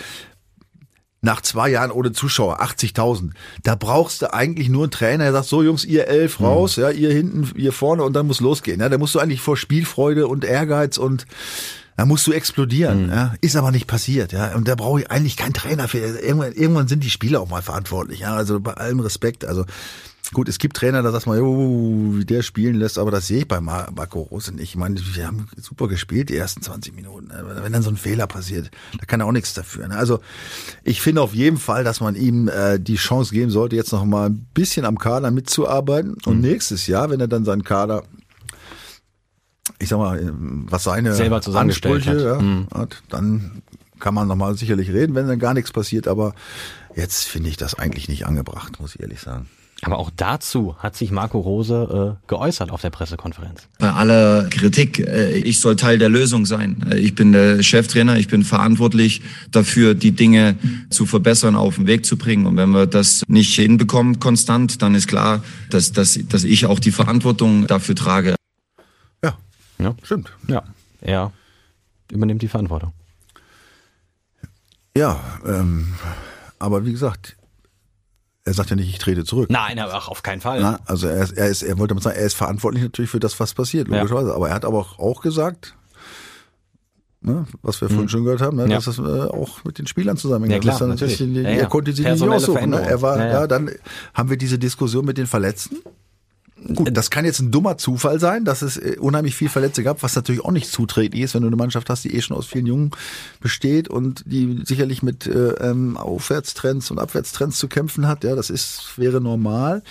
[1.20, 3.30] nach zwei Jahren ohne Zuschauer, 80.000,
[3.64, 6.90] da brauchst du eigentlich nur einen Trainer, der sagt, so Jungs, ihr elf raus, ja,
[6.90, 8.80] ihr hinten, ihr vorne und dann muss losgehen.
[8.80, 11.26] Ja, da musst du eigentlich vor Spielfreude und Ehrgeiz und
[11.96, 13.10] da musst du explodieren.
[13.10, 14.30] Ja, ist aber nicht passiert.
[14.30, 15.98] Ja, und da brauche ich eigentlich keinen Trainer für.
[15.98, 18.20] Irgendwann, irgendwann sind die Spieler auch mal verantwortlich.
[18.20, 19.44] Ja, also bei allem Respekt.
[19.44, 19.64] Also
[20.34, 23.38] Gut, es gibt Trainer, da sagt man, jo, wie der spielen lässt, aber das sehe
[23.38, 24.62] ich bei Mar Marco Rose nicht.
[24.70, 27.30] Ich meine, wir haben super gespielt die ersten 20 Minuten.
[27.62, 29.88] Wenn dann so ein Fehler passiert, da kann er auch nichts dafür.
[29.88, 29.96] Ne?
[29.96, 30.20] Also
[30.84, 34.04] ich finde auf jeden Fall, dass man ihm äh, die Chance geben sollte, jetzt noch
[34.04, 36.16] mal ein bisschen am Kader mitzuarbeiten.
[36.26, 36.42] Und Mhm.
[36.42, 38.02] nächstes Jahr, wenn er dann seinen Kader
[39.80, 42.20] ich sag mal, was seine Selber Ansprüche hat.
[42.20, 42.66] Ja, Mhm.
[42.74, 43.62] hat, dann
[44.00, 46.08] kann man nochmal sicherlich reden, wenn dann gar nichts passiert.
[46.08, 46.34] Aber
[46.96, 49.46] jetzt finde ich das eigentlich nicht angebracht, muss ich ehrlich sagen.
[49.82, 53.68] Aber auch dazu hat sich Marco Rose äh, geäußert auf der Pressekonferenz.
[53.78, 56.84] Bei aller Kritik, äh, ich soll Teil der Lösung sein.
[56.90, 60.56] Äh, Ich bin der Cheftrainer, ich bin verantwortlich dafür, die Dinge
[60.90, 62.46] zu verbessern, auf den Weg zu bringen.
[62.46, 66.80] Und wenn wir das nicht hinbekommen konstant, dann ist klar, dass, dass, dass ich auch
[66.80, 68.34] die Verantwortung dafür trage.
[69.22, 69.38] Ja,
[69.78, 69.94] Ja.
[70.02, 70.32] stimmt.
[70.48, 70.64] Ja,
[71.00, 71.30] er
[72.10, 72.92] übernimmt die Verantwortung.
[74.96, 75.94] Ja, ähm,
[76.58, 77.36] aber wie gesagt,
[78.48, 79.48] er sagt ja nicht, ich trete zurück.
[79.50, 80.60] Nein, ach, auf keinen Fall.
[80.60, 83.20] Na, also er ist, er ist, er wollte mal sagen, er ist verantwortlich natürlich für
[83.20, 83.96] das, was passiert, Ja.
[83.98, 84.34] logischerweise.
[84.34, 85.74] Aber er hat aber auch, gesagt,
[87.20, 88.76] ne, was wir vorhin schon gehört haben, ne, Ja.
[88.76, 90.52] dass das äh, auch mit den Spielern zusammenhängt.
[90.52, 91.18] Ja, klar, ist dann natürlich.
[91.20, 91.48] Ja, ja.
[91.60, 92.70] Er konnte sie nicht aussuchen.
[92.70, 92.80] Ne?
[92.80, 93.46] Er war, Ja, ja, ja.
[93.46, 93.70] dann
[94.14, 95.76] haben wir diese Diskussion mit den Verletzten.
[96.74, 100.02] Gut, das kann jetzt ein dummer Zufall sein, dass es äh, unheimlich viel Verletzte gab,
[100.02, 102.46] was natürlich auch nicht zuträglich ist, wenn du eine Mannschaft hast, die eh schon aus
[102.46, 102.90] vielen Jungen
[103.40, 108.24] besteht und die sicherlich mit äh, ähm, Aufwärtstrends und Abwärtstrends zu kämpfen hat.
[108.24, 109.82] Ja, das ist wäre normal.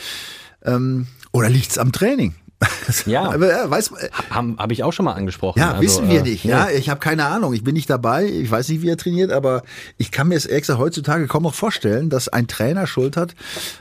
[0.63, 2.35] Ähm, oder liegt's am Training?
[3.05, 3.23] Ja.
[3.31, 3.91] Aber weiß,
[4.29, 5.59] Habe hab ich auch schon mal angesprochen.
[5.59, 6.43] ja, Also, wissen wir äh, nicht.
[6.43, 7.53] Ja, ich habe keine Ahnung.
[7.53, 8.25] Ich bin nicht dabei.
[8.25, 9.63] Ich weiß nicht, wie er trainiert, aber
[9.97, 13.35] ich kann mir es gesagt heutzutage kaum noch vorstellen, dass ein Trainer Schuld hat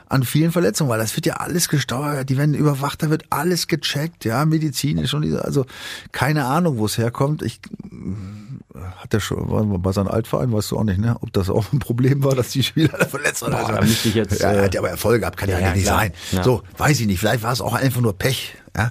[0.08, 2.28] an vielen Verletzungen, weil das wird ja alles gesteuert.
[2.28, 5.66] Die werden überwacht, da wird alles gecheckt, ja, medizinisch und diese, also
[6.12, 7.42] keine Ahnung, wo es herkommt.
[7.42, 7.60] Ich
[8.96, 11.16] hat der schon war bei seinem Altverein, weißt du auch nicht, ne?
[11.20, 13.52] Ob das auch ein Problem war, dass die Spieler da verletzt waren.
[13.52, 15.58] Boah, da müsste ich jetzt, ja, er äh, hat ja aber Erfolge gehabt, kann ja,
[15.58, 16.00] ja, nicht klar.
[16.00, 16.12] sein.
[16.32, 16.42] Ja.
[16.42, 17.18] So, weiß ich nicht.
[17.18, 18.54] Vielleicht war es auch einfach nur Pech.
[18.76, 18.90] Ja.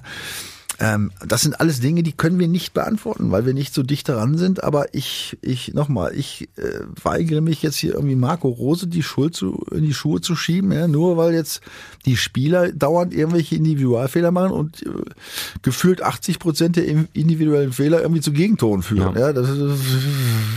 [0.78, 4.08] Ähm, das sind alles Dinge, die können wir nicht beantworten, weil wir nicht so dicht
[4.08, 4.62] daran sind.
[4.62, 9.34] Aber ich, ich nochmal, ich äh, weigere mich jetzt hier irgendwie Marco Rose die Schuld
[9.34, 11.62] zu, in die Schuhe zu schieben, ja, nur weil jetzt
[12.04, 14.90] die Spieler dauernd irgendwelche Individualfehler machen und äh,
[15.62, 16.84] gefühlt 80 Prozent der
[17.14, 19.16] individuellen Fehler irgendwie zu Gegentoren führen.
[19.16, 19.32] Ja.
[19.32, 19.82] das ist,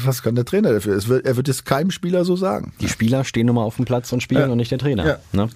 [0.04, 0.96] was kann der Trainer dafür?
[0.96, 2.74] Es wird, er wird es keinem Spieler so sagen.
[2.82, 4.48] Die Spieler stehen nun mal auf dem Platz und spielen Ja.
[4.48, 5.06] und nicht der Trainer.
[5.06, 5.18] Ja.
[5.32, 5.50] Ne?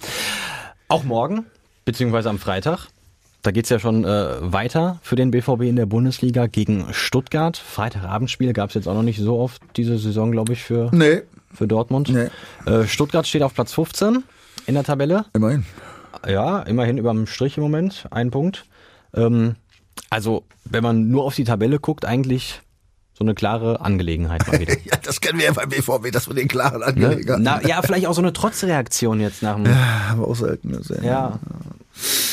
[0.88, 1.46] Auch morgen,
[1.86, 2.88] beziehungsweise am Freitag,
[3.44, 7.58] da geht's ja schon äh, weiter für den BVB in der Bundesliga gegen Stuttgart.
[7.58, 11.22] Freitagabendspiel gab's jetzt auch noch nicht so oft diese Saison, glaube ich, für, Nee,
[11.54, 12.10] für Dortmund.
[12.10, 12.30] Nee.
[12.72, 14.24] Äh, Stuttgart steht auf Platz 15
[14.66, 15.26] in der Tabelle.
[15.34, 15.66] immerhin.
[16.28, 18.66] Ja, immerhin überm Strich im Moment, ein Punkt.
[19.14, 19.56] Ähm,
[20.10, 22.62] also, wenn man nur auf die Tabelle guckt, eigentlich
[23.14, 24.74] so eine klare Angelegenheit mal wieder.
[24.86, 26.86] Ja, das kennen wir ja beim BVB, dass wir den klaren Ne?
[26.86, 29.68] Angelegenheiten Na, ja, vielleicht auch so eine Trotzreaktion jetzt nach dem.
[30.12, 31.04] Aber auch selten gesehen.
[31.04, 31.40] Ja.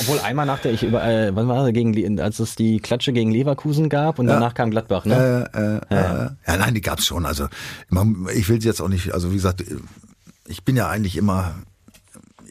[0.01, 3.13] Obwohl einmal nach der, ich über, äh, wann war das, gegen, als es die Klatsche
[3.13, 5.51] gegen Leverkusen gab und danach kam Gladbach, ne?
[5.53, 6.27] Äh, äh, ja.
[6.27, 7.27] Äh, ja, nein, die gab's schon.
[7.27, 7.49] Also
[8.35, 9.65] ich will sie jetzt auch nicht, also wie gesagt,
[10.47, 11.55] ich bin ja eigentlich immer,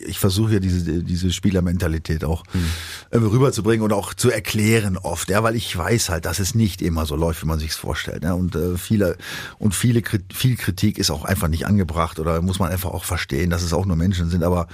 [0.06, 2.66] ich versuche ja diese, diese Spielermentalität auch Hm.
[3.12, 6.82] äh, rüberzubringen und auch zu erklären oft, ja, weil ich weiß halt, dass es nicht
[6.82, 8.24] immer so läuft, wie man sich's vorstellt.
[8.24, 9.18] Ja, und äh, viele
[9.58, 10.02] und viele
[10.34, 13.74] viel Kritik ist auch einfach nicht angebracht oder muss man einfach auch verstehen, dass es
[13.74, 14.44] auch nur Menschen sind.
[14.44, 14.68] Aber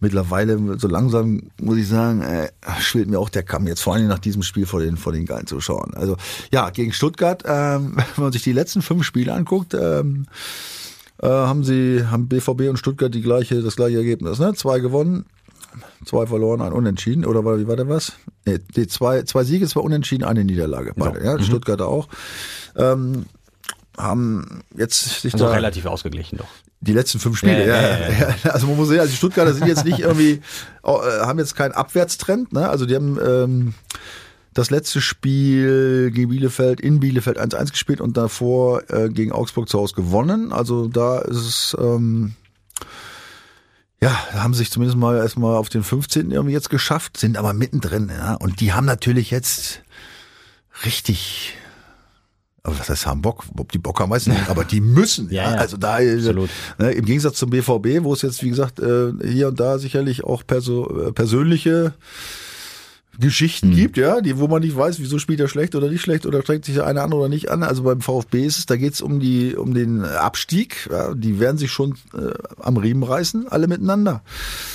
[0.00, 2.48] mittlerweile so langsam muss ich sagen, äh,
[2.80, 5.26] schwillt mir auch der Kamm jetzt vor allem nach diesem Spiel vor den vor den
[5.26, 5.94] geilen Zuschauern.
[5.94, 6.16] Also
[6.52, 9.74] ja, gegen Stuttgart, ähm, wenn man sich die letzten fünf Spiele anguckt.
[9.74, 10.26] Ähm,
[11.20, 14.54] äh, haben sie, haben BVB und Stuttgart die gleiche, das gleiche Ergebnis, ne?
[14.54, 15.26] Zwei gewonnen,
[16.04, 18.12] zwei verloren, ein Unentschieden, oder war, wie war denn was?
[18.44, 21.42] Nee, die zwei, zwei Siege, zwei Unentschieden, eine Niederlage, beide, ja, Mhm.
[21.42, 22.08] Stuttgarter auch.
[22.76, 23.26] Ähm,
[23.98, 26.48] haben jetzt sich Also da relativ ausgeglichen doch.
[26.80, 29.16] die letzten fünf Spiele, Ja, ja, ja, ja, ja, Also man muss sehen, also die
[29.18, 30.40] Stuttgarter sind jetzt nicht irgendwie,
[30.82, 32.68] oh, äh, haben jetzt keinen Abwärtstrend, ne?
[32.70, 33.74] Also die haben ähm,
[34.54, 39.78] das letzte Spiel gegen Bielefeld in Bielefeld 1-1 gespielt und davor äh, gegen Augsburg zu
[39.78, 40.52] Hause gewonnen.
[40.52, 42.34] Also da ist es ähm,
[44.02, 46.32] ja, haben sich zumindest mal erstmal auf den 15.
[46.32, 48.34] irgendwie jetzt geschafft, sind aber mittendrin, ja.
[48.34, 49.82] Und die haben natürlich jetzt
[50.84, 51.56] richtig
[52.64, 53.44] aber was heißt haben Bock?
[53.56, 55.30] Ob die Bock haben, weiß ich nicht, aber die müssen.
[55.30, 56.48] Ja, ja, also da absolut.
[56.78, 60.22] Ne, im Gegensatz zum BVB, wo es jetzt wie gesagt äh, hier und da sicherlich
[60.22, 61.94] auch perso äh, persönliche
[63.20, 63.74] Geschichten Mhm.
[63.76, 66.42] gibt, ja, die, wo man nicht weiß, wieso spielt er schlecht oder nicht schlecht oder
[66.42, 67.62] strengt sich der eine an oder nicht an.
[67.62, 70.88] Also beim VfB ist es, da geht's um die, um den Abstieg.
[70.90, 74.22] Ja, die werden sich schon äh, am Riemen reißen, alle miteinander.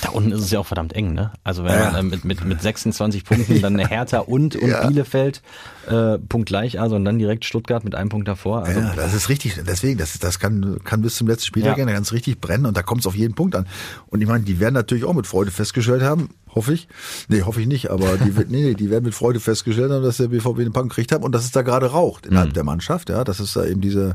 [0.02, 1.32] Da unten ist es ja auch verdammt eng, ne?
[1.44, 1.90] Also wenn Ja.
[1.90, 4.86] man äh, mit, mit, mit 26 Punkten dann eine Hertha und, und Ja.
[4.86, 5.42] Bielefeld
[5.88, 8.62] äh, punktgleich, also und dann direkt Stuttgart mit einem Punkt davor.
[8.64, 9.58] Also ja, das ist richtig.
[9.66, 11.86] Deswegen, das, das kann, kann bis zum letzten Spieltag Ja.
[11.86, 11.92] ja.
[11.92, 13.66] ganz richtig brennen und da kommt es auf jeden Punkt an.
[14.06, 16.88] Und ich meine, die werden natürlich auch mit Freude festgestellt haben, hoffe ich.
[17.28, 20.16] Nee, hoffe ich nicht, aber die, wird- nee, die werden mit Freude festgestellt haben, dass
[20.18, 23.08] der BVB den Punkt gekriegt hat und dass es da gerade raucht innerhalb der Mannschaft,
[23.10, 24.14] ja, dass es da eben diese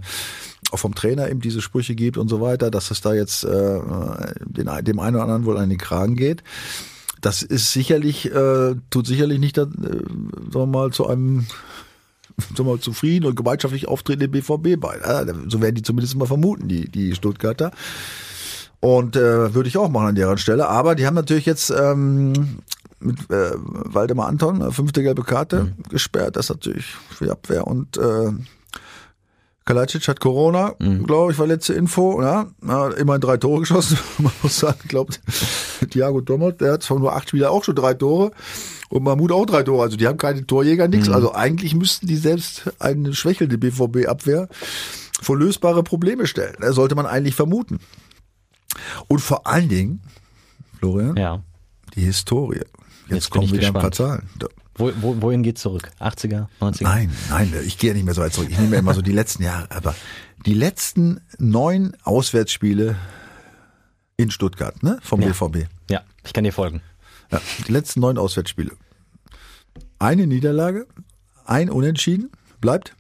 [0.72, 3.80] auch vom Trainer eben diese Sprüche gibt und so weiter, dass es da jetzt äh,
[4.46, 6.44] den, dem einen oder anderen wohl an den Kragen geht.
[7.22, 11.46] Das ist sicherlich, äh, tut sicherlich nicht, äh, sagen wir mal, zu einem
[12.38, 14.98] sagen wir mal, zufrieden und gemeinschaftlich auftreten im BVB bei.
[15.06, 17.72] Ja, so werden die zumindest mal vermuten, die, die Stuttgarter.
[18.80, 20.68] Und äh, würde ich auch machen an deren Stelle.
[20.68, 22.34] Aber die haben natürlich jetzt ähm,
[23.04, 26.36] mit äh, Waldemar Anton, äh, fünfte gelbe Karte, gesperrt.
[26.36, 27.68] Das natürlich für die Abwehr.
[27.68, 28.32] Und äh,
[29.66, 32.22] Kalajdzic hat Corona, glaube ich, war letzte Info.
[32.22, 33.98] Ja, ja, immerhin drei Tore geschossen.
[34.18, 35.22] Man muss sagen, glaubt
[35.90, 38.32] Thiago Domot, der hat von nur acht Spieler auch schon drei Tore.
[38.90, 39.84] Und Mahmoud auch drei Tore.
[39.84, 41.10] Also die haben keine Torjäger, nix.
[41.10, 44.50] Also eigentlich müssten die selbst eine schwächelnde BVB-Abwehr
[45.22, 46.58] vor lösbare Probleme stellen.
[46.60, 47.80] Das sollte man eigentlich vermuten.
[49.08, 50.02] Und vor allen Dingen,
[50.78, 51.42] Florian, ja.
[51.96, 52.62] die Historie.
[53.08, 54.24] Jetzt, Jetzt kommen wieder ein paar gespannt.
[54.40, 54.50] Zahlen.
[54.76, 55.92] Wo, wo, wohin geht's zurück?
[56.00, 56.84] 80er, 90er?
[56.84, 58.50] Nein, nein, ich gehe ja nicht mehr so weit zurück.
[58.50, 59.70] Ich nehme ja immer so die letzten Jahre.
[59.70, 59.94] Aber
[60.48, 62.96] die letzten neun Auswärtsspiele
[64.18, 65.28] in Stuttgart, ne, vom Ja.
[65.28, 65.68] BVB.
[65.92, 66.82] Ja, ich kann dir folgen.
[67.32, 68.72] Ja, die letzten neun Auswärtsspiele.
[70.00, 70.88] Eine Niederlage,
[71.46, 72.96] ein Unentschieden, bleibt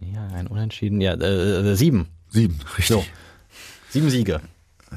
[0.00, 1.00] Ja, ein Unentschieden.
[1.00, 2.06] Ja, äh, äh, sieben.
[2.30, 2.86] sieben, richtig.
[2.96, 3.04] So.
[3.90, 4.40] Sieben Siege.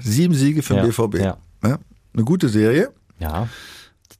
[0.01, 1.15] Sieben Siege für den Ja, BVB.
[1.19, 1.37] ja.
[1.63, 1.79] Ja,
[2.13, 2.91] eine gute Serie.
[3.19, 3.47] Ja.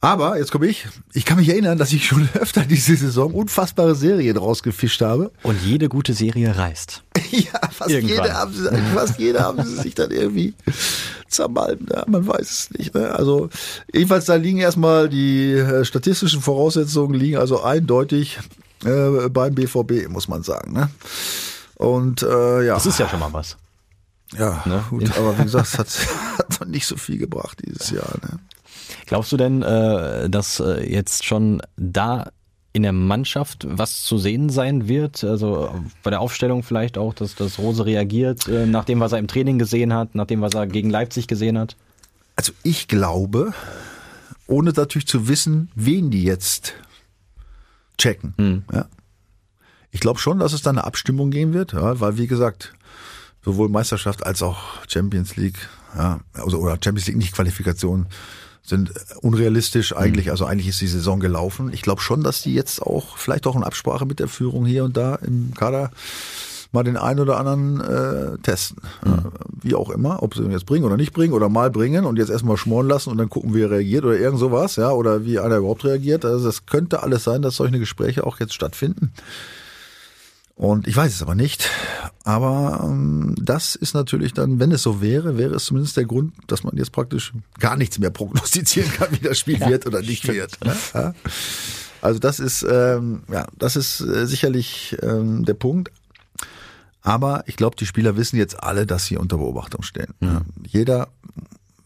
[0.03, 0.85] Aber jetzt komme ich.
[1.13, 5.31] Ich kann mich erinnern, dass ich schon öfter diese Saison unfassbare Serien rausgefischt habe.
[5.43, 7.03] Und jede gute Serie reißt.
[7.31, 8.17] Ja, fast Irgendwann.
[8.17, 10.53] jede, haben sie, fast jede haben sie sich dann irgendwie
[11.27, 11.89] zermalmt.
[11.91, 12.93] Ja, man weiß es nicht.
[12.93, 13.09] Ne?
[13.09, 13.49] Also
[13.91, 18.37] jedenfalls da liegen erstmal die äh, statistischen Voraussetzungen liegen also eindeutig
[18.85, 20.73] äh, beim BVB, muss man sagen.
[20.73, 20.91] Ne?
[21.75, 23.57] Und äh, ja, Das ist ja schon mal was.
[24.37, 24.83] ja ne?
[24.91, 25.89] gut, aber wie gesagt, es hat,
[26.37, 28.13] hat noch nicht so viel gebracht dieses Jahr.
[28.21, 28.37] Ne?
[29.05, 32.31] Glaubst du denn, äh, dass äh, jetzt schon da
[32.73, 35.23] in der Mannschaft was zu sehen sein wird?
[35.23, 39.19] Also bei der Aufstellung vielleicht auch, dass, dass Rose reagiert, äh, nach dem, was er
[39.19, 41.75] im Training gesehen hat, nach dem, was er gegen Leipzig gesehen hat?
[42.35, 43.53] Also ich glaube,
[44.47, 46.73] ohne natürlich zu wissen, wen die jetzt
[47.97, 48.65] checken.
[48.71, 48.87] Ja.
[49.91, 52.73] Ich glaube schon, dass es da eine Abstimmung geben wird, ja, weil wie gesagt,
[53.45, 58.07] sowohl Meisterschaft als auch Champions League, ja, also oder Champions League nicht Qualifikation
[58.63, 61.71] sind unrealistisch eigentlich, also eigentlich ist die Saison gelaufen.
[61.73, 64.85] Ich glaube schon, dass die jetzt auch vielleicht auch in Absprache mit der Führung hier
[64.85, 65.91] und da im Kader
[66.71, 68.81] mal den einen oder anderen äh, testen.
[69.05, 69.25] Ja,
[69.61, 72.17] wie auch immer, ob sie ihn jetzt bringen oder nicht bringen oder mal bringen und
[72.17, 75.23] jetzt erstmal schmoren lassen und dann gucken, wie er reagiert oder irgend sowas, ja, oder
[75.23, 76.25] wie einer überhaupt reagiert.
[76.25, 79.13] Also das könnte alles sein, dass solche Gespräche auch jetzt stattfinden.
[80.55, 81.69] Und ich weiß es aber nicht.
[82.23, 86.33] Aber ähm, das ist natürlich dann, wenn es so wäre, wäre es zumindest der Grund,
[86.47, 90.27] dass man jetzt praktisch gar nichts mehr prognostizieren kann, wie das Spiel wird oder nicht
[90.27, 90.63] wird.
[90.63, 90.75] Ne?
[90.93, 91.13] Ja?
[92.01, 95.91] Also das ist ähm, ja, das ist äh, sicherlich ähm, der Punkt.
[97.01, 100.13] Aber ich glaube, die Spieler wissen jetzt alle, dass sie unter Beobachtung stehen.
[100.21, 100.41] Ja.
[100.65, 101.09] Jeder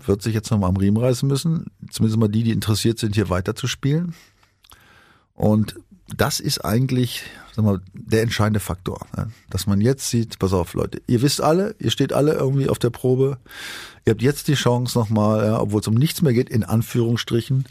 [0.05, 1.65] wird sich jetzt nochmal am Riemen reißen müssen.
[1.89, 4.13] Zumindest mal die, die interessiert sind, hier weiterzuspielen.
[5.33, 5.75] Und
[6.15, 7.23] das ist eigentlich
[7.57, 8.99] mal, der entscheidende Faktor.
[9.15, 9.27] Ja.
[9.49, 12.79] Dass man jetzt sieht, pass auf Leute, ihr wisst alle, ihr steht alle irgendwie auf
[12.79, 13.37] der Probe.
[14.05, 17.65] Ihr habt jetzt die Chance nochmal, ja, obwohl es um nichts mehr geht, in Anführungsstrichen,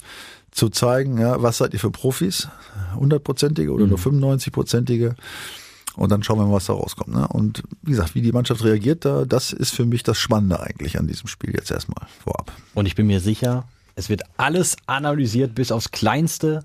[0.51, 2.49] zu zeigen, ja, was seid ihr für Profis?
[2.95, 5.15] Hundertprozentige oder nur 95-prozentige?
[5.97, 7.15] Und dann schauen wir mal, was da rauskommt.
[7.15, 7.27] Ne?
[7.29, 10.99] Und wie gesagt, wie die Mannschaft reagiert, da, das ist für mich das Spannende eigentlich
[10.99, 12.53] an diesem Spiel jetzt erstmal vorab.
[12.75, 16.65] Und ich bin mir sicher, es wird alles analysiert bis aufs Kleinste.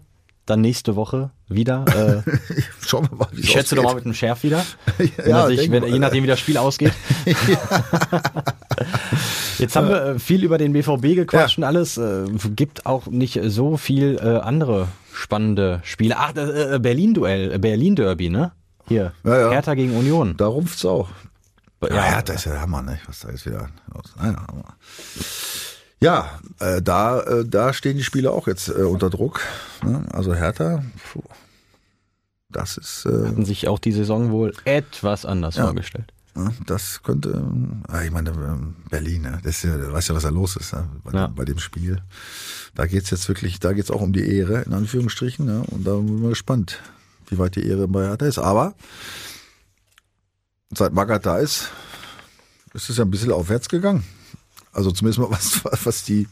[0.51, 1.85] Dann nächste Woche wieder.
[1.87, 2.29] Äh,
[2.85, 4.65] Schauen wir mal, wie ich schätze doch mal mit einem Sheriff wieder.
[5.25, 6.91] Ja, er sich, wenn, je nachdem, wie das Spiel ausgeht.
[9.59, 11.95] Jetzt haben wir äh, viel über den BVB gequatscht und alles.
[11.97, 16.15] Äh, gibt auch nicht so viel äh, andere spannende Spiele.
[16.17, 18.51] Ach, äh, Berlin-Duell, äh, Berlin-Derby, ne?
[18.89, 19.51] Hier, Ja, ja.
[19.51, 20.35] Hertha gegen Union.
[20.35, 21.07] Da rumpft's auch.
[21.81, 22.01] Ja, Ja.
[22.01, 22.99] Hertha ist ja der Hammer, ne?
[23.07, 24.13] Was da jetzt wieder los?
[24.17, 24.65] Naja, aber.
[26.01, 29.41] Ja, äh, da, äh, da stehen die Spieler auch jetzt äh, unter Druck.
[29.83, 30.03] Ne?
[30.11, 31.21] Also Hertha, puh.
[32.49, 33.05] Das ist.
[33.05, 35.65] Äh, Hatten sich auch die Saison wohl etwas anders Ja.
[35.65, 36.11] vorgestellt.
[36.35, 37.45] Ja, Das könnte,
[37.87, 39.39] ah, ich meine, ähm, Berlin, ne?
[39.43, 40.87] das ist ja, du weißt ja, was da los ist ne?
[41.03, 41.27] bei, Ja.
[41.27, 42.01] dem, bei dem Spiel.
[42.73, 45.63] Da geht's jetzt wirklich, da geht's auch um die Ehre, in Anführungsstrichen, ne?
[45.67, 46.79] und da bin ich mal gespannt,
[47.27, 48.39] wie weit die Ehre bei Hertha ist.
[48.39, 48.75] Aber
[50.73, 51.69] seit Magath da ist,
[52.73, 54.03] ist es ja ein bisschen aufwärts gegangen.
[54.73, 56.27] Also zumindest mal was, was die,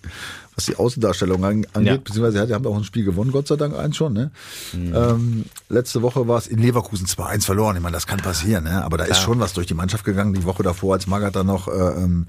[0.55, 1.97] was die Außendarstellung an- angeht, Ja.
[1.97, 4.13] beziehungsweise die haben auch ein Spiel gewonnen, Gott sei Dank eins schon.
[4.13, 4.31] Ne?
[4.73, 7.75] Ähm, letzte Woche war es in Leverkusen 2-1 verloren.
[7.75, 8.83] Ich meine, das kann passieren, ne?
[8.83, 10.33] aber da ist schon was durch die Mannschaft gegangen.
[10.33, 12.27] Die Woche davor, als Magath dann noch äh, ähm,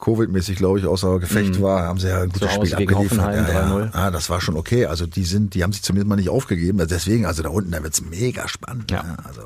[0.00, 3.18] Covid-mäßig, glaube ich, außer Gefecht war, haben sie ja ein gutes Spiel abgeliefert.
[3.48, 3.80] Ja, 3-0.
[3.80, 3.90] ja.
[3.94, 4.86] ja, das war schon okay.
[4.86, 6.80] Also die sind, die haben sich zumindest mal nicht aufgegeben.
[6.80, 8.90] Also deswegen, also da unten, da wird's mega spannend.
[8.90, 9.04] Ja.
[9.04, 9.16] Ne?
[9.22, 9.42] Also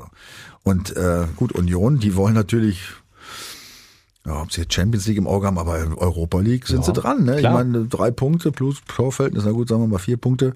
[0.63, 2.79] und äh, gut, Union, die wollen natürlich
[4.27, 6.83] ja, ob sie jetzt Champions League im Auge haben, aber in Europa League sind Ja,
[6.83, 7.23] sie dran.
[7.23, 7.37] Ne?
[7.37, 10.53] Ich meine, drei Punkte plus Torverhältnis, na gut, sagen wir mal vier Punkte.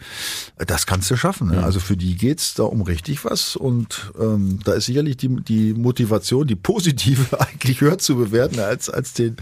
[0.57, 1.51] Das kannst du schaffen.
[1.51, 1.63] Ne?
[1.63, 3.55] Also für die geht's da um richtig was.
[3.55, 8.89] Und ähm, da ist sicherlich die, die Motivation, die positive, eigentlich höher zu bewerten als,
[8.89, 9.37] als, den,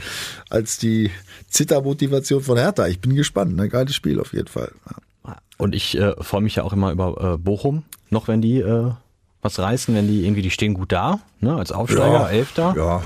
[0.50, 1.10] als die
[1.50, 2.88] Zittermotivation von Hertha.
[2.88, 3.56] Ich bin gespannt.
[3.56, 3.68] Ne?
[3.68, 4.72] Geiles Spiel auf jeden Fall.
[5.26, 5.38] Ja.
[5.58, 8.92] Und ich äh, freue mich ja auch immer über äh, Bochum, noch wenn die äh,
[9.42, 12.74] was reißen, wenn die irgendwie, die stehen gut da, ne, als Aufsteiger, Elfter.
[12.78, 13.02] Ja,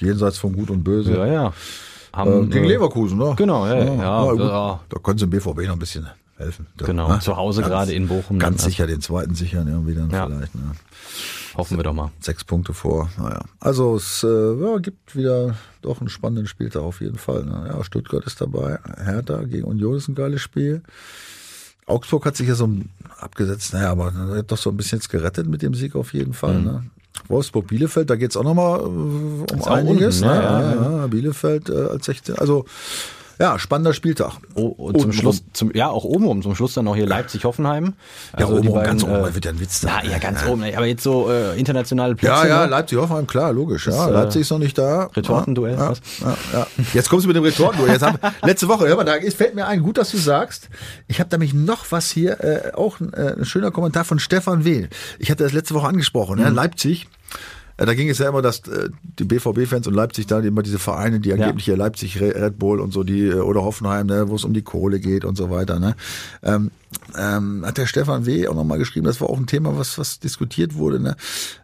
[0.00, 1.16] jenseits von Gut und Böse.
[1.16, 1.46] Ja, ja.
[1.48, 1.52] Äh,
[2.12, 3.34] Haben, gegen äh, Leverkusen, ne?
[3.36, 4.40] Genau, ja, ja, gut.
[4.40, 4.80] ja.
[4.88, 6.66] Da können sie dem BVB noch ein bisschen helfen.
[6.76, 7.20] Da, Genau, ne?
[7.20, 8.38] zu Hause Ganz- gerade in Bochum.
[8.38, 10.26] Ganz also sicher den zweiten sichern irgendwie dann Ja.
[10.26, 10.54] vielleicht.
[10.54, 10.72] Ne?
[11.56, 12.10] Hoffen wir doch mal.
[12.20, 13.08] Sechs Punkte vor.
[13.18, 13.40] Naja.
[13.60, 17.44] Also es äh, ja, gibt wieder doch einen spannenden Spieltag auf jeden Fall.
[17.44, 17.70] Ne?
[17.72, 18.78] Ja, Stuttgart ist dabei.
[19.02, 20.82] Hertha gegen Union ist ein geiles Spiel.
[21.86, 22.68] Augsburg hat sich ja so
[23.20, 26.32] abgesetzt, naja, aber hat doch so ein bisschen jetzt gerettet mit dem Sieg auf jeden
[26.34, 26.60] Fall.
[26.60, 26.84] Ne?
[27.28, 29.62] Wolfsburg Bielefeld, da geht's auch nochmal äh, um Mhm.
[29.64, 30.20] einiges.
[30.22, 30.40] unten, ne?
[30.40, 30.42] ne?
[30.44, 32.36] Ja, Ja, ja, Bielefeld äh, als 16.
[32.38, 32.66] Also
[33.38, 34.32] ja, spannender Spieltag.
[34.54, 35.12] Oh, und zum.
[35.12, 37.94] Schluss, zum, ja, auch oben rum, zum Schluss dann noch hier Leipzig-Hoffenheim.
[38.38, 40.10] Ja, oben rum, ganz äh, oben, da wird ja ein Witz Ja, sein.
[40.10, 40.48] ja, ganz Ja.
[40.48, 40.62] oben.
[40.74, 42.34] Aber jetzt so äh, internationale Plätze.
[42.34, 42.70] Ja, ja, ne?
[42.70, 43.86] Leipzig Hoffenheim, klar, logisch.
[43.86, 45.04] Ja, äh, Leipzig ist noch nicht da.
[45.14, 46.00] Retortenduell, Ja, was?
[46.20, 46.66] ja, ja.
[46.94, 47.92] Jetzt kommst du mit dem Retortenduell.
[47.92, 50.68] Jetzt haben, letzte Woche, hör mal, da ist, fällt mir ein, gut, dass du sagst.
[51.08, 54.64] Ich habe nämlich noch was hier, äh, auch ein, äh, ein schöner Kommentar von Stefan
[54.64, 54.88] Wehl.
[55.18, 56.44] Ich hatte das letzte Woche angesprochen, Mhm.
[56.44, 56.50] ne?
[56.50, 57.08] Leipzig.
[57.76, 60.78] Äh, Da ging es ja immer, dass äh, die BVB-Fans und Leipzig da immer diese
[60.78, 64.28] Vereine, die angeblich hier Leipzig, Re- Red Bull und so, die äh, oder Hoffenheim, ne,
[64.28, 65.78] wo es um die Kohle geht und so weiter.
[65.78, 65.94] Ne,
[66.42, 66.70] ähm,
[67.18, 68.48] ähm, hat der Stefan W.
[68.48, 71.00] auch nochmal geschrieben, das war auch ein Thema, was was diskutiert wurde.
[71.00, 71.16] Ne,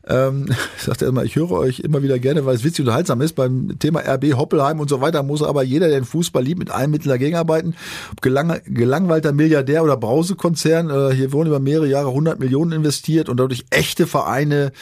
[0.06, 0.46] ähm,
[0.78, 3.34] sagt er immer, ich höre euch immer wieder gerne, weil es witzig und unterhaltsam ist.
[3.34, 6.70] Beim Thema RB Hoppelheim und so weiter muss aber jeder, der den Fußball liebt, mit
[6.70, 7.74] allen Mitteln dagegen arbeiten.
[8.10, 13.28] Ob gelang, gelangweilter Milliardär oder Brausekonzern, äh, hier wurden über mehrere Jahre 100 Millionen investiert
[13.28, 14.72] und dadurch echte Vereine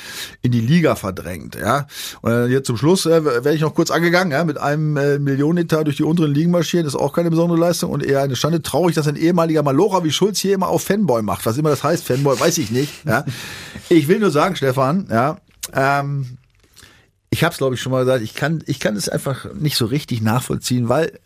[0.42, 1.57] in die Liga verdrängt.
[1.57, 1.87] Ja,
[2.22, 5.18] und äh, jetzt zum Schluss äh, werde ich noch kurz angegangen, ja, mit einem äh,
[5.18, 8.62] Millionenetat durch die unteren Ligen marschieren, ist auch keine besondere Leistung und eher eine Schande.
[8.62, 11.45] Traurig, dass ein ehemaliger Malocher wie Schulz hier immer auf Fanboy macht.
[11.47, 13.05] Was immer das heißt, Fanboy, weiß ich nicht.
[13.05, 13.25] Ja.
[13.88, 15.38] Ich will nur sagen, Stefan, ja,
[15.73, 16.38] ähm,
[17.31, 19.77] ich habe es glaube ich schon mal gesagt, ich kann ich kann es einfach nicht
[19.77, 21.19] so richtig nachvollziehen, weil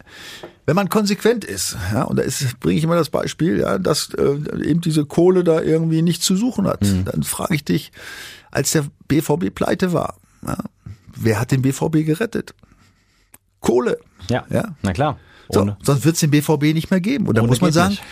[0.66, 2.22] wenn man konsequent ist, ja, und da
[2.60, 6.36] bringe ich immer das Beispiel, ja, dass äh, eben diese Kohle da irgendwie nichts zu
[6.36, 7.92] suchen hat, dann frage ich dich,
[8.50, 10.56] als der BVB pleite war, ja,
[11.14, 12.54] wer hat den BVB gerettet?
[13.60, 13.98] Kohle.
[14.28, 14.74] Ja, Ja.
[14.82, 15.18] na klar.
[15.50, 17.26] So, sonst wird es den BVB nicht mehr geben.
[17.28, 18.02] Und da muss man sagen, nicht.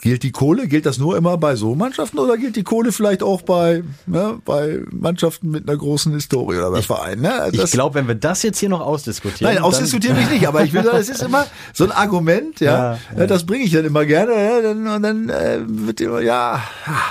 [0.00, 3.22] Gilt die Kohle, gilt das nur immer bei so Mannschaften oder gilt die Kohle vielleicht
[3.22, 7.22] auch bei, ne, bei Mannschaften mit einer großen Historie oder bei Vereinen?
[7.22, 7.50] Ne?
[7.52, 9.54] Ich glaube, wenn wir das jetzt hier noch ausdiskutieren.
[9.54, 12.60] Nein, ausdiskutieren will ich nicht, aber ich will sagen, es ist immer so ein Argument,
[12.60, 16.00] ja, Ja, ja, das bringe ich dann immer gerne, ja, dann, und dann äh, wird
[16.00, 16.62] immer, ja,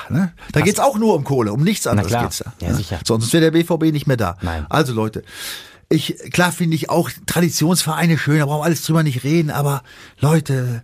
[0.09, 0.33] ne?
[0.51, 2.53] da geht's auch nur um Kohle, um nichts anderes geht's da.
[2.65, 2.99] Ja, sicher.
[3.05, 4.37] Sonst wäre der BVB nicht mehr da.
[4.41, 4.65] Nein.
[4.69, 5.23] Also Leute,
[5.89, 9.83] ich, klar finde ich auch Traditionsvereine schön, da brauchen wir alles drüber nicht reden, aber
[10.19, 10.83] Leute,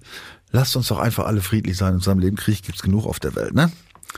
[0.55, 2.35] lasst uns doch einfach alle friedlich sein in unserem Leben.
[2.37, 3.71] Krieg gibt's genug auf der Welt, ne?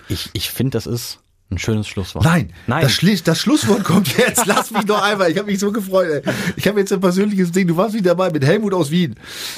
[0.08, 1.20] Ich, ich finde, das ist
[1.50, 2.24] ein schönes Schlusswort.
[2.24, 2.84] Nein, Nein.
[2.84, 4.46] Das, Schli das Schlusswort kommt jetzt.
[4.46, 5.32] Lass mich doch einmal.
[5.32, 6.24] Ich habe mich so gefreut.
[6.26, 6.34] Ey.
[6.56, 7.68] Ich habe jetzt ein persönliches Ding.
[7.68, 9.16] Du warst wieder dabei mit Helmut aus Wien.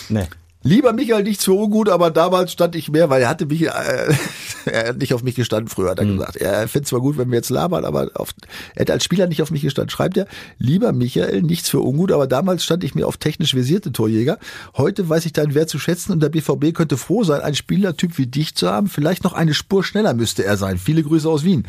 [0.08, 0.28] nee.
[0.62, 3.70] Lieber Michael nichts für ungut, aber damals stand ich mehr, weil er hatte mich, äh,
[4.66, 6.36] er hat nicht auf mich gestanden früher, hat er gesagt.
[6.36, 8.34] Er findet zwar gut, wenn wir jetzt labern, aber auf,
[8.76, 9.90] er hat als Spieler nicht auf mich gestanden.
[9.90, 10.28] Schreibt er,
[10.58, 14.38] lieber Michael, nichts für ungut, aber damals stand ich mir auf technisch versierte Torjäger.
[14.76, 18.18] Heute weiß ich deinen Wert zu schätzen und der BVB könnte froh sein, einen Spielertyp
[18.18, 18.90] wie dich zu haben.
[18.90, 20.78] Vielleicht noch eine Spur schneller müsste er sein.
[20.78, 21.66] Viele Grüße aus Wien.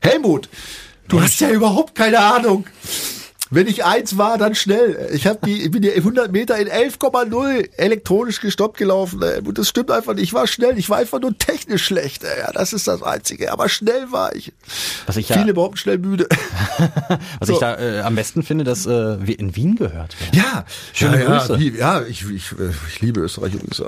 [0.00, 0.48] Helmut,
[1.06, 2.64] du hast ja überhaupt keine Ahnung
[3.54, 5.10] Wenn ich eins war, dann schnell.
[5.12, 9.22] Ich habe die, ich bin die 100 Meter in 11,0 elektronisch gestoppt gelaufen.
[9.44, 10.24] Und das stimmt einfach nicht.
[10.24, 10.78] Ich war schnell.
[10.78, 12.22] Ich war einfach nur technisch schlecht.
[12.22, 13.52] Ja, das ist das Einzige.
[13.52, 14.52] Aber schnell war ich.
[15.06, 16.26] Was ich ja- Viele behaupten schnell müde.
[17.38, 17.52] Was So.
[17.54, 20.32] ich da äh, am besten finde, dass äh, wir in Wien gehört werden.
[20.32, 21.58] Ja, Schöne ja, Grüße.
[21.62, 23.80] Ja, ja ich, ich, äh, ich liebe Österreich übrigens.
[23.80, 23.86] äh,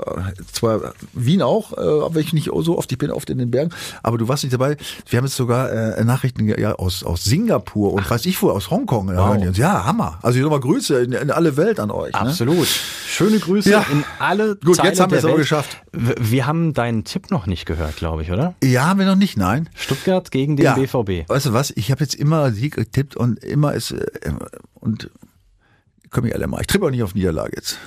[0.51, 2.91] Zwar Wien auch, äh, aber ich nicht so oft.
[2.91, 3.71] Ich bin oft in den Bergen.
[4.03, 4.77] Aber du warst nicht dabei.
[5.09, 8.69] Wir haben jetzt sogar äh, Nachrichten ja, aus, aus Singapur und weiß ich wo, aus
[8.69, 9.07] Hongkong.
[9.07, 9.73] Da uns.
[9.73, 10.19] Ja, Hammer.
[10.21, 12.13] Also nochmal Grüße in, in alle Welt an euch.
[12.13, 12.19] Ne?
[12.19, 12.67] Absolut.
[12.67, 13.85] Schöne Grüße Ja.
[13.91, 15.81] in alle Gut, Teile jetzt haben wir es aber geschafft.
[15.91, 18.55] Wir haben deinen Tipp noch nicht gehört, glaube ich, oder?
[18.63, 19.69] Ja, haben wir noch nicht, nein.
[19.75, 21.29] Stuttgart gegen den BVB.
[21.29, 21.71] Weißt du was?
[21.71, 24.05] Ich habe jetzt immer Sieg getippt und immer ist äh,
[24.75, 25.09] und
[26.09, 26.61] komm ich alle mal.
[26.61, 27.77] Ich tippe auch nicht auf Niederlage jetzt.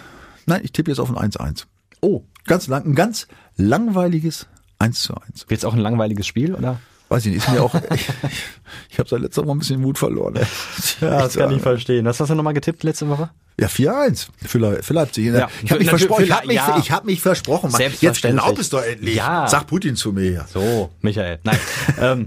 [0.47, 1.65] Nein, ich tippe jetzt auf ein 1-1.
[2.01, 4.47] Oh, Ganz lang, ein ganz langweiliges
[4.79, 5.47] 1 zu 1.
[5.49, 6.81] wird's auch ein langweiliges Spiel, oder?
[7.09, 8.09] Weiß ich nicht, ist mir auch, ich,
[8.91, 10.37] ich habe seit letzter Woche ein bisschen Mut verloren.
[10.37, 10.47] ey.
[11.01, 12.05] das kann ich verstehen.
[12.05, 13.31] Was hast du nochmal getippt letzte Woche?
[13.61, 15.27] Ja, 4-1 für, Le für Leipzig.
[15.27, 15.49] Ja.
[15.63, 16.25] Ich habe mich, versprochen.
[16.25, 16.79] Ich hab mich, ja.
[16.79, 17.73] ich hab mich versprochen.
[18.01, 19.17] Jetzt erlaub es doch endlich.
[19.17, 19.49] Ja.
[19.49, 20.47] Sag Putin zu mir.
[20.53, 21.41] So, Michael.
[21.43, 21.59] Nein.
[22.01, 22.27] ähm,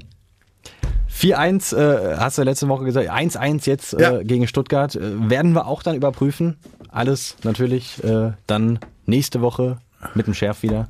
[1.09, 3.09] 4-1 äh, hast du letzte Woche gesagt.
[3.09, 4.23] 1-1 jetzt äh, Ja.
[4.23, 4.95] gegen Stuttgart.
[4.95, 6.57] Äh, werden wir auch dann überprüfen.
[6.89, 9.77] Alles natürlich äh, dann nächste Woche
[10.15, 10.89] mit dem Schärf wieder.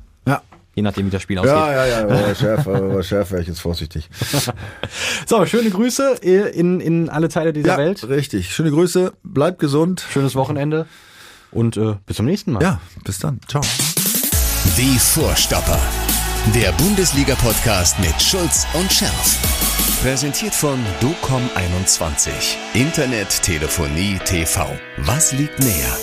[0.74, 1.52] Je nachdem, wie das Spiel aussieht.
[1.52, 4.08] Ja, ja, ja, aber schärfer, aber schärfer, ich jetzt vorsichtig.
[5.26, 8.06] So, schöne Grüße in, in alle Teile dieser Ja, Welt.
[8.08, 8.52] richtig.
[8.54, 10.04] Schöne Grüße, bleibt gesund.
[10.10, 10.86] Schönes Wochenende
[11.50, 12.62] und äh, bis zum nächsten Mal.
[12.62, 13.40] Ja, bis dann.
[13.48, 13.62] Ciao.
[14.76, 15.78] Die Vorstopper.
[16.54, 19.38] Der Bundesliga-Podcast mit Schulz und Scherf.
[20.02, 22.30] Präsentiert von DOCOM21.
[22.74, 24.66] Internet, Telefonie, TV.
[24.98, 25.96] Was liegt näher?